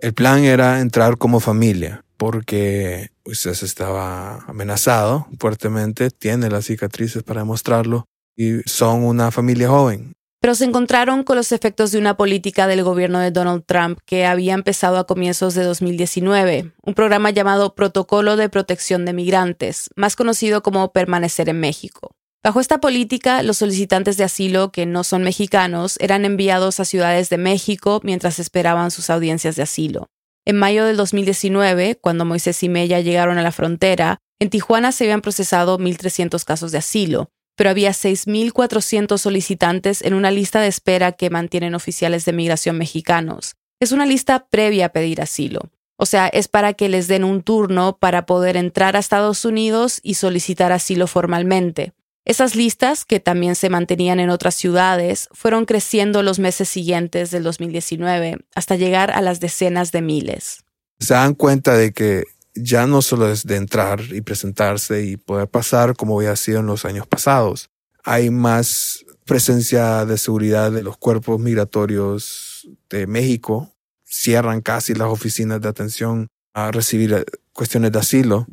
El 0.00 0.12
plan 0.12 0.44
era 0.44 0.80
entrar 0.80 1.16
como 1.18 1.38
familia, 1.38 2.04
porque 2.16 3.13
Moisés 3.26 3.62
estaba 3.62 4.44
amenazado 4.46 5.26
fuertemente, 5.38 6.10
tiene 6.10 6.50
las 6.50 6.66
cicatrices 6.66 7.22
para 7.22 7.40
demostrarlo 7.40 8.04
y 8.36 8.60
son 8.66 9.02
una 9.04 9.30
familia 9.30 9.68
joven. 9.68 10.12
Pero 10.40 10.54
se 10.54 10.66
encontraron 10.66 11.22
con 11.24 11.36
los 11.36 11.52
efectos 11.52 11.90
de 11.90 11.98
una 11.98 12.18
política 12.18 12.66
del 12.66 12.84
gobierno 12.84 13.18
de 13.18 13.30
Donald 13.30 13.64
Trump 13.64 13.98
que 14.04 14.26
había 14.26 14.52
empezado 14.52 14.98
a 14.98 15.06
comienzos 15.06 15.54
de 15.54 15.64
2019, 15.64 16.72
un 16.82 16.94
programa 16.94 17.30
llamado 17.30 17.74
Protocolo 17.74 18.36
de 18.36 18.50
Protección 18.50 19.06
de 19.06 19.14
Migrantes, 19.14 19.88
más 19.96 20.16
conocido 20.16 20.62
como 20.62 20.92
Permanecer 20.92 21.48
en 21.48 21.60
México. 21.60 22.10
Bajo 22.42 22.60
esta 22.60 22.78
política, 22.78 23.42
los 23.42 23.56
solicitantes 23.56 24.18
de 24.18 24.24
asilo 24.24 24.70
que 24.70 24.84
no 24.84 25.02
son 25.02 25.22
mexicanos 25.22 25.96
eran 25.98 26.26
enviados 26.26 26.78
a 26.78 26.84
ciudades 26.84 27.30
de 27.30 27.38
México 27.38 28.00
mientras 28.04 28.38
esperaban 28.38 28.90
sus 28.90 29.08
audiencias 29.08 29.56
de 29.56 29.62
asilo. 29.62 30.10
En 30.46 30.56
mayo 30.56 30.84
del 30.84 30.98
2019, 30.98 31.96
cuando 31.96 32.26
Moisés 32.26 32.62
y 32.62 32.68
Mella 32.68 33.00
llegaron 33.00 33.38
a 33.38 33.42
la 33.42 33.52
frontera, 33.52 34.18
en 34.38 34.50
Tijuana 34.50 34.92
se 34.92 35.04
habían 35.04 35.22
procesado 35.22 35.78
1.300 35.78 36.44
casos 36.44 36.70
de 36.70 36.78
asilo, 36.78 37.30
pero 37.56 37.70
había 37.70 37.92
6.400 37.92 39.16
solicitantes 39.16 40.02
en 40.02 40.12
una 40.12 40.30
lista 40.30 40.60
de 40.60 40.68
espera 40.68 41.12
que 41.12 41.30
mantienen 41.30 41.74
oficiales 41.74 42.26
de 42.26 42.34
migración 42.34 42.76
mexicanos. 42.76 43.54
Es 43.80 43.92
una 43.92 44.04
lista 44.04 44.46
previa 44.50 44.86
a 44.86 44.88
pedir 44.90 45.22
asilo. 45.22 45.70
O 45.96 46.04
sea, 46.04 46.26
es 46.28 46.48
para 46.48 46.74
que 46.74 46.88
les 46.90 47.08
den 47.08 47.24
un 47.24 47.42
turno 47.42 47.96
para 47.98 48.26
poder 48.26 48.56
entrar 48.58 48.96
a 48.96 48.98
Estados 48.98 49.44
Unidos 49.46 50.00
y 50.02 50.14
solicitar 50.14 50.72
asilo 50.72 51.06
formalmente. 51.06 51.94
Esas 52.24 52.56
listas, 52.56 53.04
que 53.04 53.20
también 53.20 53.54
se 53.54 53.68
mantenían 53.68 54.18
en 54.18 54.30
otras 54.30 54.54
ciudades, 54.54 55.28
fueron 55.32 55.66
creciendo 55.66 56.22
los 56.22 56.38
meses 56.38 56.68
siguientes 56.68 57.30
del 57.30 57.42
2019 57.42 58.38
hasta 58.54 58.76
llegar 58.76 59.10
a 59.10 59.20
las 59.20 59.40
decenas 59.40 59.92
de 59.92 60.00
miles. 60.00 60.64
Se 61.00 61.12
dan 61.12 61.34
cuenta 61.34 61.76
de 61.76 61.92
que 61.92 62.24
ya 62.54 62.86
no 62.86 63.02
solo 63.02 63.30
es 63.30 63.44
de 63.46 63.56
entrar 63.56 64.00
y 64.10 64.22
presentarse 64.22 65.02
y 65.02 65.16
poder 65.16 65.48
pasar 65.48 65.96
como 65.96 66.18
había 66.18 66.36
sido 66.36 66.60
en 66.60 66.66
los 66.66 66.84
años 66.84 67.06
pasados. 67.06 67.68
Hay 68.04 68.30
más 68.30 69.04
presencia 69.26 70.06
de 70.06 70.16
seguridad 70.16 70.70
de 70.72 70.82
los 70.82 70.96
cuerpos 70.96 71.40
migratorios 71.40 72.68
de 72.88 73.06
México. 73.06 73.74
Cierran 74.04 74.60
casi 74.60 74.94
las 74.94 75.08
oficinas 75.08 75.60
de 75.60 75.68
atención 75.68 76.28
a 76.54 76.70
recibir 76.70 77.26
cuestiones 77.52 77.92
de 77.92 77.98
asilo. 77.98 78.46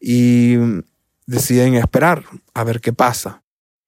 Y 0.00 0.56
deciden 1.30 1.74
esperar 1.74 2.24
a 2.54 2.64
ver 2.64 2.80
qué 2.80 2.92
pasa. 2.92 3.42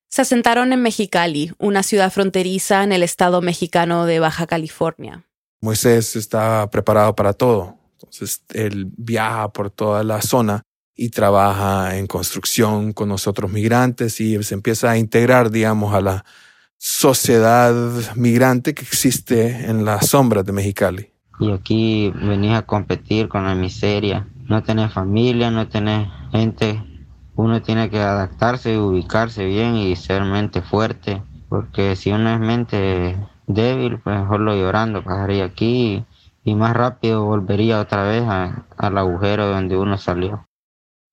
Se 0.09 0.23
asentaron 0.23 0.73
en 0.73 0.83
Mexicali, 0.83 1.53
una 1.59 1.83
ciudad 1.83 2.13
fronteriza 2.13 2.85
en 2.85 2.93
el 2.93 3.03
estado 3.03 3.41
mexicano 3.43 4.07
de 4.07 4.21
Baja 4.21 4.47
California. 4.47 5.25
Moisés 5.61 6.17
estaba 6.17 6.71
preparado 6.71 7.17
para 7.17 7.33
todo. 7.33 7.77
Entonces 7.95 8.45
él 8.53 8.87
viaja 8.97 9.53
por 9.53 9.71
toda 9.71 10.05
la 10.05 10.23
zona 10.23 10.63
y 10.95 11.09
trabaja 11.09 11.97
en 11.97 12.07
construcción 12.07 12.93
con 12.93 13.09
nosotros 13.09 13.51
migrantes 13.51 14.21
y 14.21 14.41
se 14.43 14.55
empieza 14.55 14.91
a 14.91 14.99
integrar, 14.99 15.51
digamos, 15.51 15.95
a 15.95 16.01
la 16.01 16.25
sociedad 16.79 17.75
migrante 18.15 18.75
que 18.75 18.83
existe 18.83 19.69
en 19.69 19.85
las 19.85 20.09
sombras 20.09 20.45
de 20.45 20.53
Mexicali. 20.53 21.11
Y 21.41 21.51
aquí 21.51 22.13
venís 22.15 22.53
a 22.53 22.67
competir 22.67 23.29
con 23.29 23.45
la 23.45 23.55
miseria. 23.55 24.29
No 24.49 24.63
tenés 24.63 24.93
familia, 24.93 25.51
no 25.51 25.69
tenés 25.69 26.07
gente. 26.31 26.92
Uno 27.35 27.63
tiene 27.63 27.91
que 27.91 27.99
adaptarse 27.99 28.75
y 28.75 28.77
ubicarse 28.77 29.45
bien 29.45 29.77
y 29.77 29.97
ser 29.97 30.23
mente 30.25 30.63
fuerte. 30.63 31.23
Porque 31.49 31.97
si 31.97 32.11
uno 32.11 32.33
es 32.33 32.41
mente 32.41 33.17
débil, 33.47 33.99
pues 34.01 34.19
mejor 34.19 34.41
lo 34.41 34.55
llorando 34.55 35.03
pasaría 35.03 35.45
aquí 35.45 36.05
y 36.45 36.55
más 36.55 36.75
rápido 36.75 37.25
volvería 37.25 37.81
otra 37.81 38.05
vez 38.05 38.25
al 38.25 38.99
agujero 38.99 39.47
donde 39.47 39.77
uno 39.77 39.99
salió. 39.99 40.47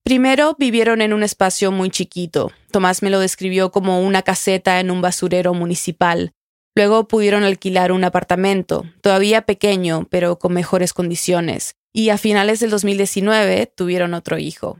Primero 0.04 0.56
vivieron 0.58 1.02
en 1.02 1.14
un 1.14 1.24
espacio 1.24 1.72
muy 1.72 1.90
chiquito. 1.90 2.52
Tomás 2.72 3.04
me 3.04 3.10
lo 3.10 3.20
describió 3.20 3.72
como 3.72 4.02
una 4.02 4.22
caseta 4.24 4.80
en 4.80 4.92
un 4.92 5.02
basurero 5.02 5.54
municipal. 5.54 6.32
Luego 6.76 7.08
pudieron 7.08 7.44
alquilar 7.44 7.92
un 7.92 8.04
apartamento, 8.04 8.86
todavía 9.02 9.44
pequeño, 9.44 10.08
pero 10.10 10.40
con 10.40 10.54
mejores 10.54 10.94
condiciones. 10.94 11.76
Y 11.94 12.10
a 12.10 12.18
finales 12.18 12.60
del 12.60 12.70
2019 12.70 13.72
tuvieron 13.76 14.14
otro 14.14 14.38
hijo. 14.38 14.80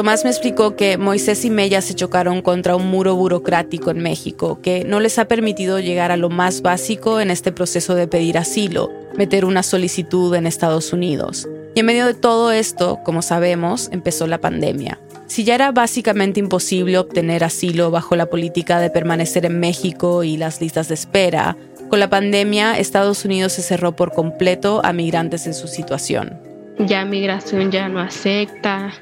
Tomás 0.00 0.24
me 0.24 0.30
explicó 0.30 0.76
que 0.76 0.96
Moisés 0.96 1.44
y 1.44 1.50
Mella 1.50 1.82
se 1.82 1.94
chocaron 1.94 2.40
contra 2.40 2.74
un 2.74 2.86
muro 2.86 3.16
burocrático 3.16 3.90
en 3.90 3.98
México 3.98 4.58
que 4.62 4.82
no 4.82 4.98
les 4.98 5.18
ha 5.18 5.26
permitido 5.26 5.78
llegar 5.78 6.10
a 6.10 6.16
lo 6.16 6.30
más 6.30 6.62
básico 6.62 7.20
en 7.20 7.30
este 7.30 7.52
proceso 7.52 7.94
de 7.94 8.08
pedir 8.08 8.38
asilo, 8.38 8.90
meter 9.18 9.44
una 9.44 9.62
solicitud 9.62 10.34
en 10.34 10.46
Estados 10.46 10.94
Unidos. 10.94 11.46
Y 11.74 11.80
en 11.80 11.84
medio 11.84 12.06
de 12.06 12.14
todo 12.14 12.50
esto, 12.50 13.00
como 13.04 13.20
sabemos, 13.20 13.90
empezó 13.92 14.26
la 14.26 14.38
pandemia. 14.38 14.98
Si 15.26 15.44
ya 15.44 15.54
era 15.54 15.70
básicamente 15.70 16.40
imposible 16.40 16.96
obtener 16.96 17.44
asilo 17.44 17.90
bajo 17.90 18.16
la 18.16 18.30
política 18.30 18.80
de 18.80 18.88
permanecer 18.88 19.44
en 19.44 19.60
México 19.60 20.24
y 20.24 20.38
las 20.38 20.62
listas 20.62 20.88
de 20.88 20.94
espera, 20.94 21.58
con 21.90 22.00
la 22.00 22.08
pandemia 22.08 22.78
Estados 22.78 23.26
Unidos 23.26 23.52
se 23.52 23.60
cerró 23.60 23.94
por 23.96 24.14
completo 24.14 24.80
a 24.82 24.94
migrantes 24.94 25.46
en 25.46 25.52
su 25.52 25.68
situación. 25.68 26.40
Ya 26.78 27.04
migración 27.04 27.70
ya 27.70 27.90
no 27.90 28.00
acepta 28.00 28.94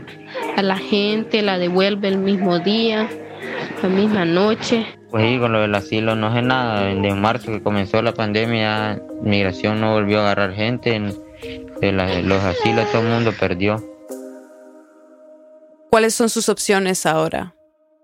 a 0.57 0.63
la 0.63 0.79
gente, 0.79 1.43
la 1.43 1.59
devuelve 1.59 2.09
el 2.09 2.19
mismo 2.19 2.59
día, 2.59 3.09
la 3.83 3.89
misma 3.89 4.25
noche. 4.25 4.87
Pues 5.11 5.25
sí, 5.25 5.39
con 5.39 5.53
lo 5.53 5.61
del 5.61 5.75
asilo 5.75 6.15
no 6.15 6.35
sé 6.35 6.43
nada. 6.43 6.85
De 6.85 7.15
marzo 7.15 7.53
que 7.53 7.63
comenzó 7.63 8.03
la 8.03 8.13
pandemia, 8.13 9.03
migración 9.23 9.81
no 9.81 9.95
volvió 9.95 10.19
a 10.21 10.23
agarrar 10.23 10.55
gente 10.55 11.01
de 11.81 11.93
los 11.93 12.43
asilos 12.45 12.91
todo 12.91 13.03
el 13.03 13.09
mundo 13.09 13.33
perdió. 13.39 13.83
¿Cuáles 15.91 16.15
son 16.15 16.29
sus 16.29 16.49
opciones 16.49 17.07
ahora? 17.07 17.55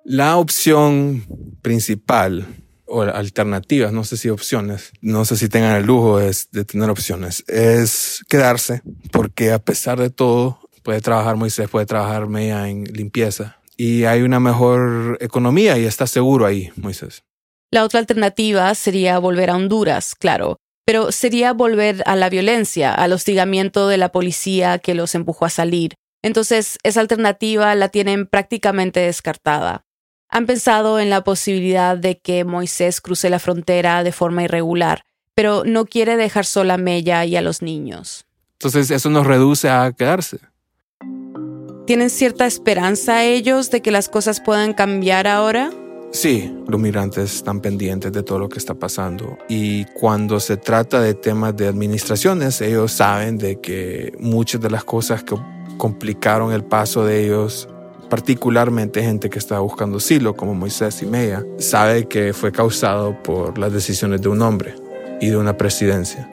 La 0.05 0.37
opción 0.37 1.25
principal 1.61 2.47
o 2.87 3.03
alternativas, 3.03 3.93
no 3.93 4.05
sé 4.05 4.17
si 4.17 4.29
opciones, 4.31 4.93
no 5.01 5.25
sé 5.25 5.37
si 5.37 5.49
tengan 5.49 5.77
el 5.77 5.87
lujo 5.87 6.19
de, 6.19 6.35
de 6.53 6.65
tener 6.65 6.91
opciones, 6.91 7.45
es 7.49 8.23
quedarse, 8.29 8.83
porque 9.11 9.53
a 9.53 9.59
pesar 9.59 9.99
de 9.99 10.11
todo, 10.11 10.64
puede 10.85 11.01
trabajar 11.01 11.37
Moisés, 11.37 11.69
puede 11.69 11.87
trabajar 11.87 12.29
Mea 12.29 12.69
en 12.69 12.85
limpieza 12.85 13.59
y 13.77 14.05
hay 14.05 14.23
una 14.23 14.39
mejor 14.39 15.19
economía 15.21 15.77
y 15.79 15.85
está 15.87 16.07
seguro 16.07 16.47
ahí, 16.47 16.71
Moisés. 16.77 17.25
La 17.73 17.83
otra 17.83 17.99
alternativa 17.99 18.73
sería 18.77 19.19
volver 19.19 19.51
a 19.51 19.57
Honduras, 19.57 20.15
claro, 20.15 20.59
pero 20.87 21.11
sería 21.11 21.53
volver 21.53 22.05
a 22.07 22.15
la 22.15 22.29
violencia, 22.29 22.95
al 22.95 23.13
hostigamiento 23.13 23.89
de 23.89 23.97
la 23.97 24.13
policía 24.13 24.79
que 24.79 24.95
los 24.95 25.17
empujó 25.17 25.47
a 25.47 25.51
salir. 25.51 25.95
Entonces, 26.23 26.79
esa 26.85 27.01
alternativa 27.01 27.75
la 27.75 27.89
tienen 27.89 28.27
prácticamente 28.27 29.01
descartada. 29.01 29.83
Han 30.29 30.47
pensado 30.47 31.01
en 31.01 31.11
la 31.11 31.25
posibilidad 31.25 31.97
de 31.97 32.19
que 32.21 32.45
Moisés 32.45 33.01
cruce 33.01 33.31
la 33.31 33.39
frontera 33.39 34.05
de 34.05 34.13
forma 34.13 34.45
irregular, 34.45 35.03
pero 35.35 35.65
no 35.65 35.87
quiere 35.87 36.17
dejar 36.17 36.45
sola 36.45 36.75
a 36.75 36.79
Mella 36.79 37.25
y 37.25 37.37
a 37.37 37.43
los 37.43 37.63
niños. 37.63 38.27
Entonces, 38.53 38.91
eso 38.91 39.11
nos 39.11 39.27
reduce 39.27 39.69
a 39.69 39.93
quedarse. 39.93 40.39
¿Tienen 41.87 42.09
cierta 42.09 42.47
esperanza 42.47 43.25
ellos 43.25 43.71
de 43.71 43.83
que 43.83 43.91
las 43.91 44.09
cosas 44.09 44.41
puedan 44.41 44.73
cambiar 44.73 45.27
ahora? 45.27 45.71
Sí, 46.13 46.51
los 46.67 46.81
migrantes 46.81 47.35
están 47.35 47.61
pendientes 47.61 48.11
de 48.11 48.23
todo 48.23 48.39
lo 48.39 48.49
que 48.49 48.59
está 48.59 48.75
pasando 48.75 49.37
y 49.51 49.85
cuando 49.87 50.41
se 50.41 50.57
trata 50.57 51.03
de 51.03 51.13
temas 51.13 51.55
de 51.57 51.69
administraciones, 51.69 52.61
ellos 52.63 52.93
saben 52.93 53.37
de 53.37 53.61
que 53.61 54.15
muchas 54.19 54.63
de 54.63 54.71
las 54.71 54.85
cosas 54.85 55.25
que 55.25 55.37
complicaron 55.77 56.53
el 56.53 56.65
paso 56.65 57.05
de 57.05 57.27
ellos, 57.27 57.69
particularmente 58.09 59.03
gente 59.03 59.29
que 59.29 59.39
estaba 59.39 59.61
buscando 59.61 59.99
asilo 59.99 60.35
como 60.35 60.55
Moisés 60.55 61.03
y 61.03 61.07
Meya, 61.07 61.45
sabe 61.59 62.07
que 62.07 62.33
fue 62.33 62.51
causado 62.51 63.23
por 63.23 63.59
las 63.59 63.73
decisiones 63.75 64.23
de 64.23 64.29
un 64.29 64.41
hombre 64.41 64.75
y 65.21 65.29
de 65.29 65.37
una 65.37 65.59
presidencia. 65.59 66.33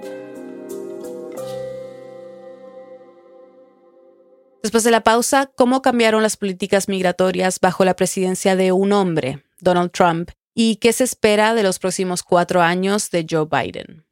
Después 4.61 4.83
de 4.83 4.91
la 4.91 5.01
pausa, 5.01 5.51
¿cómo 5.55 5.81
cambiaron 5.81 6.21
las 6.21 6.37
políticas 6.37 6.87
migratorias 6.87 7.59
bajo 7.59 7.83
la 7.83 7.95
presidencia 7.95 8.55
de 8.55 8.71
un 8.71 8.93
hombre, 8.93 9.43
Donald 9.59 9.91
Trump, 9.91 10.29
y 10.53 10.75
qué 10.75 10.93
se 10.93 11.03
espera 11.03 11.55
de 11.55 11.63
los 11.63 11.79
próximos 11.79 12.21
cuatro 12.21 12.61
años 12.61 13.09
de 13.09 13.25
Joe 13.27 13.47
Biden? 13.49 14.05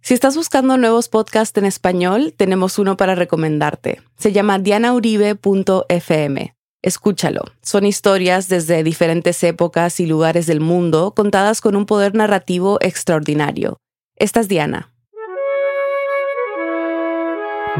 Si 0.00 0.14
estás 0.14 0.36
buscando 0.36 0.76
nuevos 0.76 1.08
podcasts 1.08 1.58
en 1.58 1.64
español, 1.64 2.32
tenemos 2.36 2.78
uno 2.78 2.96
para 2.96 3.16
recomendarte. 3.16 4.00
Se 4.16 4.32
llama 4.32 4.60
dianauribe.fm. 4.60 6.54
Escúchalo. 6.80 7.42
Son 7.60 7.84
historias 7.84 8.48
desde 8.48 8.84
diferentes 8.84 9.42
épocas 9.42 9.98
y 9.98 10.06
lugares 10.06 10.46
del 10.46 10.60
mundo 10.60 11.12
contadas 11.14 11.60
con 11.60 11.74
un 11.74 11.86
poder 11.86 12.14
narrativo 12.14 12.78
extraordinario. 12.80 13.78
Esta 14.14 14.40
es 14.40 14.48
Diana. 14.48 14.94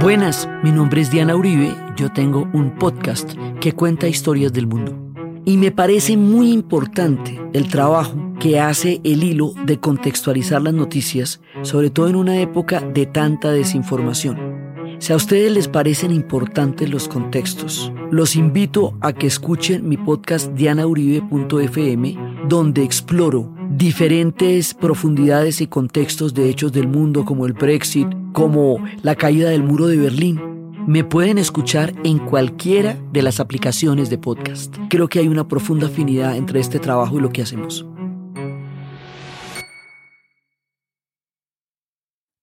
Buenas, 0.00 0.48
mi 0.62 0.70
nombre 0.70 1.00
es 1.00 1.10
Diana 1.10 1.34
Uribe, 1.34 1.74
yo 1.96 2.12
tengo 2.12 2.48
un 2.52 2.70
podcast 2.76 3.32
que 3.60 3.72
cuenta 3.72 4.06
historias 4.06 4.52
del 4.52 4.68
mundo. 4.68 4.96
Y 5.44 5.56
me 5.56 5.72
parece 5.72 6.16
muy 6.16 6.52
importante 6.52 7.40
el 7.52 7.68
trabajo 7.68 8.14
que 8.38 8.60
hace 8.60 9.00
el 9.02 9.24
hilo 9.24 9.54
de 9.64 9.80
contextualizar 9.80 10.62
las 10.62 10.72
noticias, 10.72 11.40
sobre 11.62 11.90
todo 11.90 12.06
en 12.06 12.14
una 12.14 12.40
época 12.40 12.80
de 12.80 13.06
tanta 13.06 13.50
desinformación. 13.50 14.67
Si 14.98 15.12
a 15.12 15.16
ustedes 15.16 15.52
les 15.52 15.68
parecen 15.68 16.12
importantes 16.12 16.90
los 16.90 17.08
contextos, 17.08 17.92
los 18.10 18.36
invito 18.36 18.96
a 19.00 19.12
que 19.12 19.26
escuchen 19.26 19.88
mi 19.88 19.96
podcast 19.96 20.52
dianauribe.fm, 20.54 22.16
donde 22.48 22.82
exploro 22.82 23.54
diferentes 23.70 24.74
profundidades 24.74 25.60
y 25.60 25.66
contextos 25.66 26.34
de 26.34 26.48
hechos 26.48 26.72
del 26.72 26.88
mundo 26.88 27.24
como 27.24 27.46
el 27.46 27.52
Brexit, 27.52 28.08
como 28.32 28.82
la 29.02 29.14
caída 29.14 29.50
del 29.50 29.62
muro 29.62 29.86
de 29.86 29.96
Berlín. 29.96 30.40
Me 30.86 31.04
pueden 31.04 31.38
escuchar 31.38 31.92
en 32.02 32.18
cualquiera 32.18 32.98
de 33.12 33.22
las 33.22 33.40
aplicaciones 33.40 34.08
de 34.10 34.18
podcast. 34.18 34.74
Creo 34.88 35.08
que 35.08 35.18
hay 35.18 35.28
una 35.28 35.46
profunda 35.46 35.86
afinidad 35.86 36.36
entre 36.36 36.60
este 36.60 36.78
trabajo 36.78 37.18
y 37.18 37.20
lo 37.20 37.30
que 37.30 37.42
hacemos. 37.42 37.86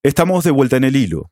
Estamos 0.04 0.44
de 0.44 0.52
vuelta 0.52 0.78
en 0.78 0.84
el 0.84 0.96
hilo. 0.96 1.32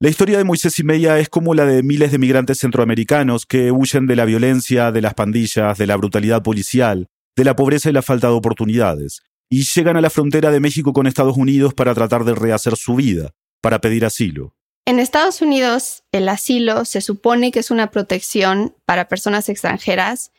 La 0.00 0.08
historia 0.08 0.38
de 0.38 0.44
Moisés 0.44 0.78
y 0.78 0.84
Meya 0.84 1.18
es 1.18 1.28
como 1.28 1.54
la 1.54 1.66
de 1.66 1.82
miles 1.82 2.12
de 2.12 2.18
migrantes 2.18 2.58
centroamericanos 2.58 3.46
que 3.46 3.72
huyen 3.72 4.06
de 4.06 4.14
la 4.14 4.26
violencia, 4.26 4.92
de 4.92 5.00
las 5.00 5.14
pandillas, 5.14 5.76
de 5.76 5.88
la 5.88 5.96
brutalidad 5.96 6.44
policial, 6.44 7.08
de 7.34 7.44
la 7.44 7.56
pobreza 7.56 7.90
y 7.90 7.92
la 7.92 8.02
falta 8.02 8.28
de 8.28 8.34
oportunidades, 8.34 9.22
y 9.50 9.64
llegan 9.64 9.96
a 9.96 10.00
la 10.00 10.10
frontera 10.10 10.52
de 10.52 10.60
México 10.60 10.92
con 10.92 11.08
Estados 11.08 11.36
Unidos 11.36 11.74
para 11.74 11.96
tratar 11.96 12.22
de 12.22 12.36
rehacer 12.36 12.76
su 12.76 12.94
vida, 12.94 13.32
para 13.60 13.80
pedir 13.80 14.04
asilo. 14.04 14.54
En 14.86 15.00
Estados 15.00 15.42
Unidos, 15.42 16.04
el 16.12 16.28
asilo 16.28 16.84
se 16.84 17.00
supone 17.00 17.50
que 17.50 17.58
es 17.58 17.72
una 17.72 17.90
protección 17.90 18.76
para 18.86 19.08
personas 19.08 19.48
extranjeras 19.48 20.30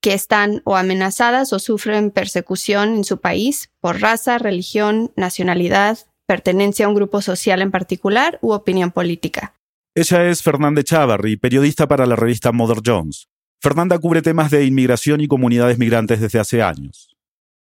que 0.00 0.14
están 0.14 0.62
o 0.64 0.76
amenazadas 0.76 1.52
o 1.52 1.58
sufren 1.58 2.10
persecución 2.10 2.96
en 2.96 3.04
su 3.04 3.20
país 3.20 3.70
por 3.80 4.00
raza, 4.00 4.38
religión, 4.38 5.12
nacionalidad, 5.14 5.98
pertenencia 6.26 6.86
a 6.86 6.88
un 6.88 6.94
grupo 6.94 7.22
social 7.22 7.62
en 7.62 7.70
particular 7.70 8.38
u 8.42 8.52
opinión 8.52 8.90
política. 8.90 9.54
Ella 9.94 10.28
es 10.28 10.42
Fernanda 10.42 10.82
Chavarri, 10.82 11.36
periodista 11.36 11.86
para 11.86 12.06
la 12.06 12.16
revista 12.16 12.52
Mother 12.52 12.78
Jones. 12.84 13.28
Fernanda 13.60 13.98
cubre 13.98 14.22
temas 14.22 14.50
de 14.50 14.64
inmigración 14.64 15.20
y 15.20 15.28
comunidades 15.28 15.78
migrantes 15.78 16.20
desde 16.20 16.38
hace 16.38 16.62
años. 16.62 17.16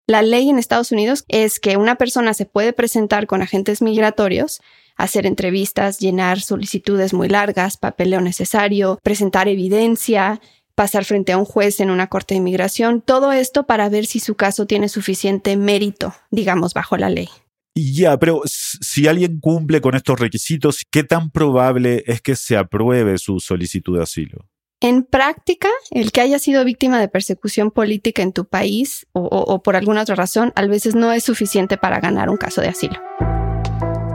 La 0.07 0.21
ley 0.21 0.49
en 0.49 0.59
Estados 0.59 0.91
Unidos 0.91 1.23
es 1.29 1.59
que 1.59 1.77
una 1.77 1.95
persona 1.95 2.33
se 2.33 2.45
puede 2.45 2.73
presentar 2.73 3.25
con 3.25 3.41
agentes 3.41 3.81
migratorios, 3.81 4.61
hacer 4.97 5.25
entrevistas, 5.25 5.99
llenar 5.99 6.41
solicitudes 6.41 7.13
muy 7.13 7.29
largas, 7.29 7.77
papeleo 7.77 8.19
necesario, 8.19 8.99
presentar 9.01 9.47
evidencia, 9.47 10.41
pasar 10.75 11.05
frente 11.05 11.31
a 11.31 11.37
un 11.37 11.45
juez 11.45 11.79
en 11.79 11.89
una 11.89 12.07
corte 12.07 12.33
de 12.33 12.39
inmigración, 12.39 13.01
todo 13.01 13.31
esto 13.31 13.63
para 13.65 13.87
ver 13.89 14.05
si 14.05 14.19
su 14.19 14.35
caso 14.35 14.65
tiene 14.65 14.89
suficiente 14.89 15.55
mérito, 15.55 16.13
digamos, 16.31 16.73
bajo 16.73 16.97
la 16.97 17.09
ley. 17.09 17.29
Y 17.75 17.95
ya, 17.95 18.19
pero 18.19 18.41
si 18.45 19.07
alguien 19.07 19.39
cumple 19.39 19.81
con 19.81 19.95
estos 19.95 20.19
requisitos, 20.19 20.83
¿qué 20.91 21.03
tan 21.03 21.31
probable 21.31 22.03
es 22.05 22.21
que 22.21 22.35
se 22.35 22.55
apruebe 22.55 23.17
su 23.17 23.39
solicitud 23.39 23.97
de 23.97 24.03
asilo? 24.03 24.47
En 24.79 25.03
práctica, 25.03 25.69
el 25.91 26.11
que 26.11 26.21
haya 26.21 26.37
sido 26.37 26.63
víctima 26.65 26.99
de 26.99 27.07
persecución 27.07 27.71
política 27.71 28.21
en 28.21 28.33
tu 28.33 28.45
país 28.45 29.07
o, 29.13 29.63
por 29.63 29.75
alguna 29.75 30.01
otra 30.01 30.15
razón, 30.15 30.51
a 30.55 30.65
veces 30.67 30.93
no 30.93 31.11
es 31.11 31.23
suficiente 31.23 31.77
para 31.77 31.99
ganar 31.99 32.29
un 32.29 32.37
caso 32.37 32.61
de 32.61 32.67
asilo. 32.67 32.99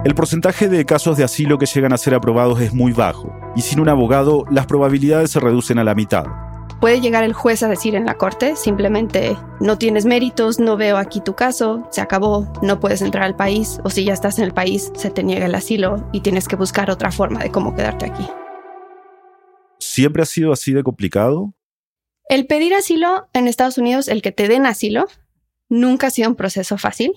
El 0.04 0.14
porcentaje 0.14 0.68
de 0.68 0.84
casos 0.84 1.16
de 1.16 1.24
asilo 1.24 1.58
que 1.58 1.66
llegan 1.66 1.92
a 1.92 1.98
ser 1.98 2.14
aprobados 2.14 2.60
es 2.60 2.72
muy 2.72 2.92
bajo, 2.92 3.34
y 3.56 3.62
sin 3.62 3.80
un 3.80 3.88
abogado 3.88 4.44
las 4.50 4.66
probabilidades 4.66 5.30
se 5.30 5.40
reducen 5.40 5.78
a 5.78 5.84
la 5.84 5.94
mitad. 5.94 6.26
Puede 6.80 7.00
llegar 7.00 7.24
el 7.24 7.32
juez 7.32 7.64
a 7.64 7.68
decir 7.68 7.96
en 7.96 8.06
la 8.06 8.16
corte, 8.16 8.54
simplemente 8.54 9.36
no 9.58 9.78
tienes 9.78 10.04
méritos, 10.04 10.60
no 10.60 10.76
veo 10.76 10.96
aquí 10.96 11.20
tu 11.20 11.34
caso, 11.34 11.88
se 11.90 12.00
acabó, 12.00 12.52
no 12.62 12.78
puedes 12.78 13.02
entrar 13.02 13.24
al 13.24 13.34
país, 13.34 13.80
o 13.82 13.90
si 13.90 14.04
ya 14.04 14.12
estás 14.12 14.38
en 14.38 14.44
el 14.44 14.54
país, 14.54 14.92
se 14.94 15.10
te 15.10 15.24
niega 15.24 15.46
el 15.46 15.56
asilo 15.56 16.08
y 16.12 16.20
tienes 16.20 16.46
que 16.46 16.54
buscar 16.54 16.88
otra 16.88 17.10
forma 17.10 17.40
de 17.40 17.50
cómo 17.50 17.74
quedarte 17.74 18.06
aquí. 18.06 18.24
¿Siempre 19.80 20.22
ha 20.22 20.26
sido 20.26 20.52
así 20.52 20.72
de 20.72 20.84
complicado? 20.84 21.52
El 22.28 22.46
pedir 22.46 22.72
asilo 22.74 23.28
en 23.32 23.48
Estados 23.48 23.78
Unidos, 23.78 24.06
el 24.06 24.22
que 24.22 24.30
te 24.30 24.46
den 24.46 24.64
asilo, 24.64 25.06
nunca 25.68 26.06
ha 26.06 26.10
sido 26.10 26.28
un 26.28 26.36
proceso 26.36 26.78
fácil 26.78 27.12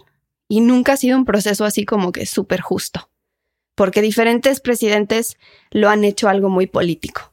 y 0.48 0.62
nunca 0.62 0.94
ha 0.94 0.98
sido 0.98 1.18
un 1.18 1.26
proceso 1.26 1.66
así 1.66 1.86
como 1.86 2.12
que 2.12 2.26
súper 2.26 2.62
justo, 2.62 3.12
porque 3.76 4.02
diferentes 4.02 4.60
presidentes 4.60 5.38
lo 5.70 5.90
han 5.90 6.04
hecho 6.04 6.30
algo 6.30 6.50
muy 6.50 6.66
político. 6.66 7.31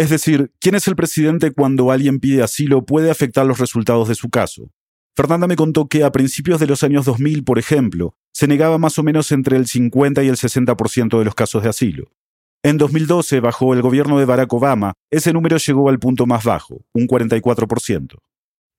Es 0.00 0.08
decir, 0.08 0.50
quién 0.60 0.74
es 0.74 0.88
el 0.88 0.96
presidente 0.96 1.50
cuando 1.50 1.90
alguien 1.90 2.20
pide 2.20 2.42
asilo 2.42 2.86
puede 2.86 3.10
afectar 3.10 3.44
los 3.44 3.58
resultados 3.58 4.08
de 4.08 4.14
su 4.14 4.30
caso. 4.30 4.72
Fernanda 5.14 5.46
me 5.46 5.56
contó 5.56 5.88
que 5.88 6.04
a 6.04 6.10
principios 6.10 6.58
de 6.58 6.66
los 6.66 6.82
años 6.82 7.04
2000, 7.04 7.44
por 7.44 7.58
ejemplo, 7.58 8.16
se 8.32 8.46
negaba 8.46 8.78
más 8.78 8.98
o 8.98 9.02
menos 9.02 9.30
entre 9.30 9.58
el 9.58 9.66
50 9.66 10.22
y 10.22 10.28
el 10.28 10.36
60% 10.36 11.18
de 11.18 11.24
los 11.26 11.34
casos 11.34 11.62
de 11.62 11.68
asilo. 11.68 12.10
En 12.62 12.78
2012, 12.78 13.40
bajo 13.40 13.74
el 13.74 13.82
gobierno 13.82 14.18
de 14.18 14.24
Barack 14.24 14.50
Obama, 14.54 14.94
ese 15.10 15.34
número 15.34 15.58
llegó 15.58 15.90
al 15.90 15.98
punto 15.98 16.24
más 16.24 16.44
bajo, 16.44 16.82
un 16.94 17.06
44%. 17.06 18.16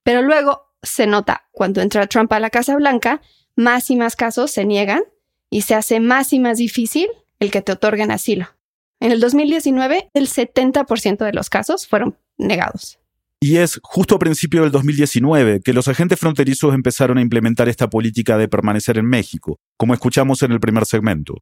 Pero 0.02 0.24
luego 0.24 0.74
se 0.82 1.06
nota, 1.06 1.44
cuando 1.52 1.82
entra 1.82 2.08
Trump 2.08 2.34
a 2.34 2.40
la 2.40 2.50
Casa 2.50 2.76
Blanca, 2.78 3.22
más 3.56 3.92
y 3.92 3.96
más 3.96 4.16
casos 4.16 4.50
se 4.50 4.66
niegan 4.66 5.04
y 5.52 5.62
se 5.62 5.76
hace 5.76 6.00
más 6.00 6.34
y 6.34 6.40
más 6.40 6.58
difícil 6.58 7.10
el 7.38 7.52
que 7.52 7.62
te 7.62 7.74
otorguen 7.74 8.10
asilo. 8.10 8.48
En 9.02 9.12
el 9.12 9.20
2019, 9.20 10.10
el 10.14 10.28
70% 10.28 11.26
de 11.26 11.34
los 11.34 11.50
casos 11.50 11.88
fueron 11.88 12.16
negados. 12.38 13.00
Y 13.40 13.58
es 13.58 13.80
justo 13.82 14.14
a 14.14 14.20
principio 14.20 14.62
del 14.62 14.72
2019 14.72 15.62
que 15.62 15.74
los 15.74 15.88
agentes 15.88 16.20
fronterizos 16.20 16.76
empezaron 16.76 17.18
a 17.18 17.22
implementar 17.22 17.68
esta 17.68 17.90
política 17.90 18.38
de 18.38 18.48
permanecer 18.48 19.00
en 19.00 19.08
México, 19.08 19.58
como 19.76 19.96
escuchamos 19.96 20.44
en 20.44 20.52
el 20.52 20.60
primer 20.60 20.86
segmento. 20.86 21.34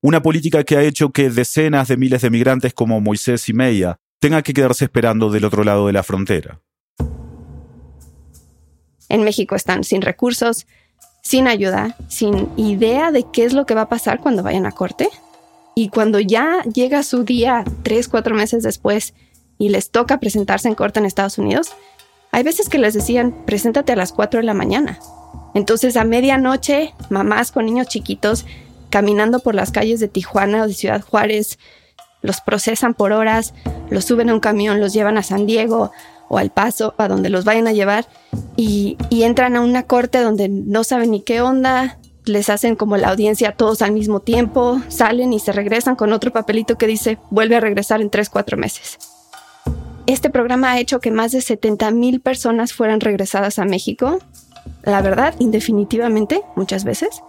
Una 0.00 0.22
política 0.22 0.62
que 0.62 0.76
ha 0.76 0.82
hecho 0.84 1.10
que 1.10 1.28
decenas 1.28 1.88
de 1.88 1.96
miles 1.96 2.22
de 2.22 2.30
migrantes 2.30 2.72
como 2.72 3.00
Moisés 3.00 3.48
y 3.48 3.52
Meia 3.52 3.96
tengan 4.20 4.44
que 4.44 4.54
quedarse 4.54 4.84
esperando 4.84 5.28
del 5.32 5.44
otro 5.44 5.64
lado 5.64 5.88
de 5.88 5.94
la 5.94 6.04
frontera. 6.04 6.60
En 9.08 9.24
México 9.24 9.56
están 9.56 9.82
sin 9.82 10.02
recursos, 10.02 10.68
sin 11.24 11.48
ayuda, 11.48 11.96
sin 12.08 12.48
idea 12.56 13.10
de 13.10 13.24
qué 13.32 13.44
es 13.44 13.54
lo 13.54 13.66
que 13.66 13.74
va 13.74 13.82
a 13.82 13.88
pasar 13.88 14.20
cuando 14.20 14.44
vayan 14.44 14.66
a 14.66 14.70
corte. 14.70 15.08
Y 15.78 15.90
cuando 15.90 16.18
ya 16.18 16.64
llega 16.64 17.04
su 17.04 17.22
día, 17.22 17.62
tres, 17.84 18.08
cuatro 18.08 18.34
meses 18.34 18.64
después, 18.64 19.14
y 19.58 19.68
les 19.68 19.92
toca 19.92 20.18
presentarse 20.18 20.66
en 20.66 20.74
corte 20.74 20.98
en 20.98 21.06
Estados 21.06 21.38
Unidos, 21.38 21.70
hay 22.32 22.42
veces 22.42 22.68
que 22.68 22.78
les 22.78 22.94
decían, 22.94 23.32
preséntate 23.46 23.92
a 23.92 23.96
las 23.96 24.10
cuatro 24.10 24.40
de 24.40 24.44
la 24.44 24.54
mañana. 24.54 24.98
Entonces 25.54 25.96
a 25.96 26.02
medianoche, 26.02 26.94
mamás 27.10 27.52
con 27.52 27.66
niños 27.66 27.86
chiquitos 27.86 28.44
caminando 28.90 29.38
por 29.38 29.54
las 29.54 29.70
calles 29.70 30.00
de 30.00 30.08
Tijuana 30.08 30.64
o 30.64 30.66
de 30.66 30.74
Ciudad 30.74 31.00
Juárez, 31.00 31.60
los 32.22 32.40
procesan 32.40 32.94
por 32.94 33.12
horas, 33.12 33.54
los 33.88 34.04
suben 34.04 34.30
a 34.30 34.34
un 34.34 34.40
camión, 34.40 34.80
los 34.80 34.92
llevan 34.92 35.16
a 35.16 35.22
San 35.22 35.46
Diego 35.46 35.92
o 36.28 36.38
al 36.38 36.50
Paso, 36.50 36.96
a 36.98 37.06
donde 37.06 37.28
los 37.28 37.44
vayan 37.44 37.68
a 37.68 37.72
llevar, 37.72 38.08
y, 38.56 38.96
entran 39.12 39.54
a 39.54 39.60
una 39.60 39.84
corte 39.84 40.18
donde 40.18 40.48
no 40.48 40.82
saben 40.82 41.12
ni 41.12 41.20
qué 41.20 41.40
onda, 41.40 42.00
les 42.28 42.50
hacen 42.50 42.76
como 42.76 42.96
la 42.96 43.08
audiencia 43.08 43.52
todos 43.52 43.82
al 43.82 43.92
mismo 43.92 44.20
tiempo, 44.20 44.80
salen 44.88 45.32
y 45.32 45.40
se 45.40 45.52
regresan 45.52 45.96
con 45.96 46.12
otro 46.12 46.32
papelito 46.32 46.78
que 46.78 46.86
dice 46.86 47.18
vuelve 47.30 47.56
a 47.56 47.60
regresar 47.60 48.00
en 48.00 48.10
3, 48.10 48.28
4 48.28 48.56
meses. 48.56 48.98
Este 50.06 50.30
programa 50.30 50.72
ha 50.72 50.80
hecho 50.80 51.00
que 51.00 51.10
más 51.10 51.32
de 51.32 51.40
70 51.40 51.90
mil 51.90 52.20
personas 52.20 52.72
fueran 52.72 53.00
regresadas 53.00 53.58
a 53.58 53.64
México, 53.64 54.18
la 54.82 55.02
verdad, 55.02 55.34
indefinitivamente, 55.38 56.42
muchas 56.56 56.84
veces, 56.84 57.22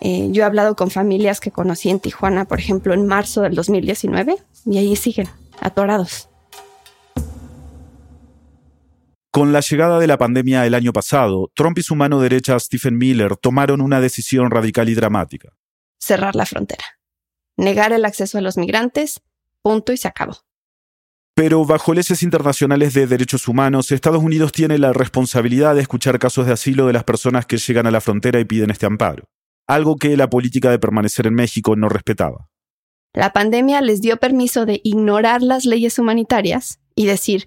eh, 0.00 0.28
yo 0.30 0.42
he 0.42 0.46
hablado 0.46 0.76
con 0.76 0.90
familias 0.90 1.40
que 1.40 1.50
conocí 1.50 1.90
en 1.90 2.00
Tijuana, 2.00 2.44
por 2.44 2.58
ejemplo, 2.58 2.94
en 2.94 3.06
marzo 3.06 3.42
del 3.42 3.54
2019, 3.54 4.36
y 4.66 4.78
ahí 4.78 4.94
siguen, 4.96 5.28
atorados. 5.60 6.28
Con 9.38 9.52
la 9.52 9.60
llegada 9.60 10.00
de 10.00 10.08
la 10.08 10.18
pandemia 10.18 10.66
el 10.66 10.74
año 10.74 10.92
pasado, 10.92 11.52
Trump 11.54 11.78
y 11.78 11.82
su 11.84 11.94
mano 11.94 12.18
derecha 12.18 12.58
Stephen 12.58 12.98
Miller 12.98 13.36
tomaron 13.36 13.80
una 13.80 14.00
decisión 14.00 14.50
radical 14.50 14.88
y 14.88 14.96
dramática. 14.96 15.52
Cerrar 16.00 16.34
la 16.34 16.44
frontera. 16.44 16.84
Negar 17.56 17.92
el 17.92 18.04
acceso 18.04 18.38
a 18.38 18.40
los 18.40 18.56
migrantes, 18.56 19.20
punto 19.62 19.92
y 19.92 19.96
se 19.96 20.08
acabó. 20.08 20.38
Pero 21.34 21.64
bajo 21.64 21.94
leyes 21.94 22.20
internacionales 22.24 22.94
de 22.94 23.06
derechos 23.06 23.46
humanos, 23.46 23.92
Estados 23.92 24.24
Unidos 24.24 24.50
tiene 24.50 24.76
la 24.76 24.92
responsabilidad 24.92 25.76
de 25.76 25.82
escuchar 25.82 26.18
casos 26.18 26.46
de 26.46 26.54
asilo 26.54 26.88
de 26.88 26.94
las 26.94 27.04
personas 27.04 27.46
que 27.46 27.58
llegan 27.58 27.86
a 27.86 27.92
la 27.92 28.00
frontera 28.00 28.40
y 28.40 28.44
piden 28.44 28.70
este 28.70 28.86
amparo 28.86 29.28
algo 29.68 29.96
que 29.96 30.16
la 30.16 30.30
política 30.30 30.70
de 30.70 30.78
permanecer 30.78 31.26
en 31.26 31.34
México 31.34 31.76
no 31.76 31.88
respetaba. 31.88 32.48
La 33.12 33.32
pandemia 33.32 33.82
les 33.82 34.00
dio 34.00 34.16
permiso 34.16 34.66
de 34.66 34.80
ignorar 34.82 35.42
las 35.42 35.64
leyes 35.64 35.98
humanitarias 35.98 36.80
y 36.94 37.06
decir, 37.06 37.46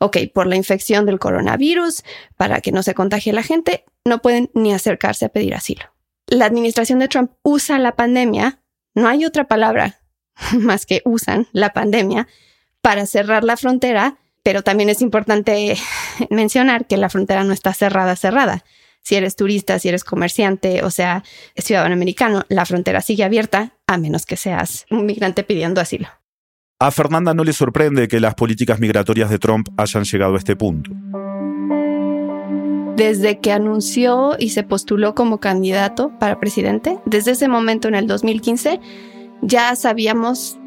ok, 0.00 0.16
por 0.34 0.46
la 0.46 0.56
infección 0.56 1.06
del 1.06 1.18
coronavirus, 1.18 2.02
para 2.36 2.60
que 2.60 2.72
no 2.72 2.82
se 2.82 2.94
contagie 2.94 3.32
la 3.32 3.42
gente, 3.42 3.84
no 4.04 4.20
pueden 4.20 4.50
ni 4.54 4.72
acercarse 4.72 5.26
a 5.26 5.28
pedir 5.28 5.54
asilo. 5.54 5.84
La 6.26 6.46
administración 6.46 6.98
de 6.98 7.08
Trump 7.08 7.32
usa 7.42 7.78
la 7.78 7.96
pandemia, 7.96 8.60
no 8.94 9.08
hay 9.08 9.24
otra 9.24 9.46
palabra 9.46 10.00
más 10.58 10.86
que 10.86 11.02
usan 11.04 11.46
la 11.52 11.72
pandemia 11.72 12.26
para 12.80 13.06
cerrar 13.06 13.44
la 13.44 13.56
frontera, 13.56 14.18
pero 14.42 14.62
también 14.62 14.88
es 14.88 15.02
importante 15.02 15.76
mencionar 16.30 16.86
que 16.86 16.96
la 16.96 17.10
frontera 17.10 17.44
no 17.44 17.52
está 17.52 17.74
cerrada, 17.74 18.16
cerrada 18.16 18.64
si 19.02 19.16
eres 19.16 19.36
turista, 19.36 19.78
si 19.78 19.88
eres 19.88 20.04
comerciante, 20.04 20.82
o 20.84 20.90
sea, 20.90 21.24
ciudadano 21.56 21.94
americano, 21.94 22.44
la 22.48 22.66
frontera 22.66 23.00
sigue 23.00 23.24
abierta 23.24 23.72
a 23.86 23.96
menos 23.96 24.26
que 24.26 24.36
seas 24.36 24.86
un 24.90 25.06
migrante 25.06 25.42
pidiendo 25.42 25.80
asilo. 25.80 26.08
A 26.82 26.90
Fernanda 26.90 27.34
no 27.34 27.44
le 27.44 27.52
sorprende 27.52 28.08
que 28.08 28.20
las 28.20 28.34
políticas 28.34 28.80
migratorias 28.80 29.28
de 29.28 29.38
Trump 29.38 29.68
hayan 29.76 30.04
llegado 30.04 30.34
a 30.34 30.38
este 30.38 30.56
punto. 30.56 30.90
Desde 32.96 33.38
que 33.38 33.52
anunció 33.52 34.34
y 34.38 34.48
se 34.48 34.62
postuló 34.62 35.14
como 35.14 35.40
candidato 35.40 36.10
para 36.18 36.40
presidente, 36.40 36.96
desde 37.04 37.32
ese 37.32 37.48
momento 37.48 37.86
en 37.86 37.96
el 37.96 38.06
2015, 38.06 38.80
ya 39.42 39.76
sabíamos 39.76 40.58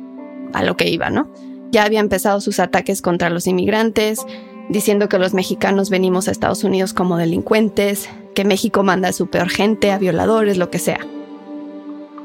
a 0.54 0.62
lo 0.62 0.78
que 0.78 0.88
iba, 0.88 1.10
¿no? 1.10 1.32
Ya 1.72 1.84
había 1.84 2.00
empezado 2.00 2.42
sus 2.42 2.60
ataques 2.60 3.02
contra 3.02 3.32
los 3.32 3.48
inmigrantes, 3.48 4.24
diciendo 4.70 5.10
que 5.10 5.18
los 5.18 5.34
mexicanos 5.34 5.90
venimos 5.90 6.28
a 6.28 6.32
Estados 6.32 6.64
Unidos 6.64 6.94
como 6.94 7.18
delincuentes, 7.18 8.08
que 8.36 8.46
México 8.46 8.84
manda 8.84 9.10
a 9.10 9.14
su 9.14 9.32
peor 9.32 9.50
gente, 9.50 9.92
a 9.92 9.98
violadores, 9.98 10.60
lo 10.60 10.70
que 10.70 10.78
sea. 10.78 11.00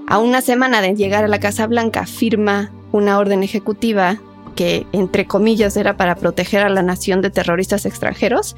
A 0.07 0.18
una 0.18 0.42
semana 0.42 0.83
de 0.83 0.94
llegar 0.94 1.24
a 1.24 1.29
la 1.29 1.40
Casa 1.40 1.66
Blanca 1.66 2.05
firma 2.05 2.70
una 2.92 3.18
orden 3.18 3.42
ejecutiva 3.42 4.18
que, 4.57 4.87
entre 4.92 5.27
comillas, 5.27 5.77
era 5.77 5.96
para 5.96 6.16
proteger 6.16 6.62
a 6.62 6.68
la 6.68 6.83
nación 6.83 7.22
de 7.22 7.31
terroristas 7.31 7.87
extranjeros. 7.87 8.57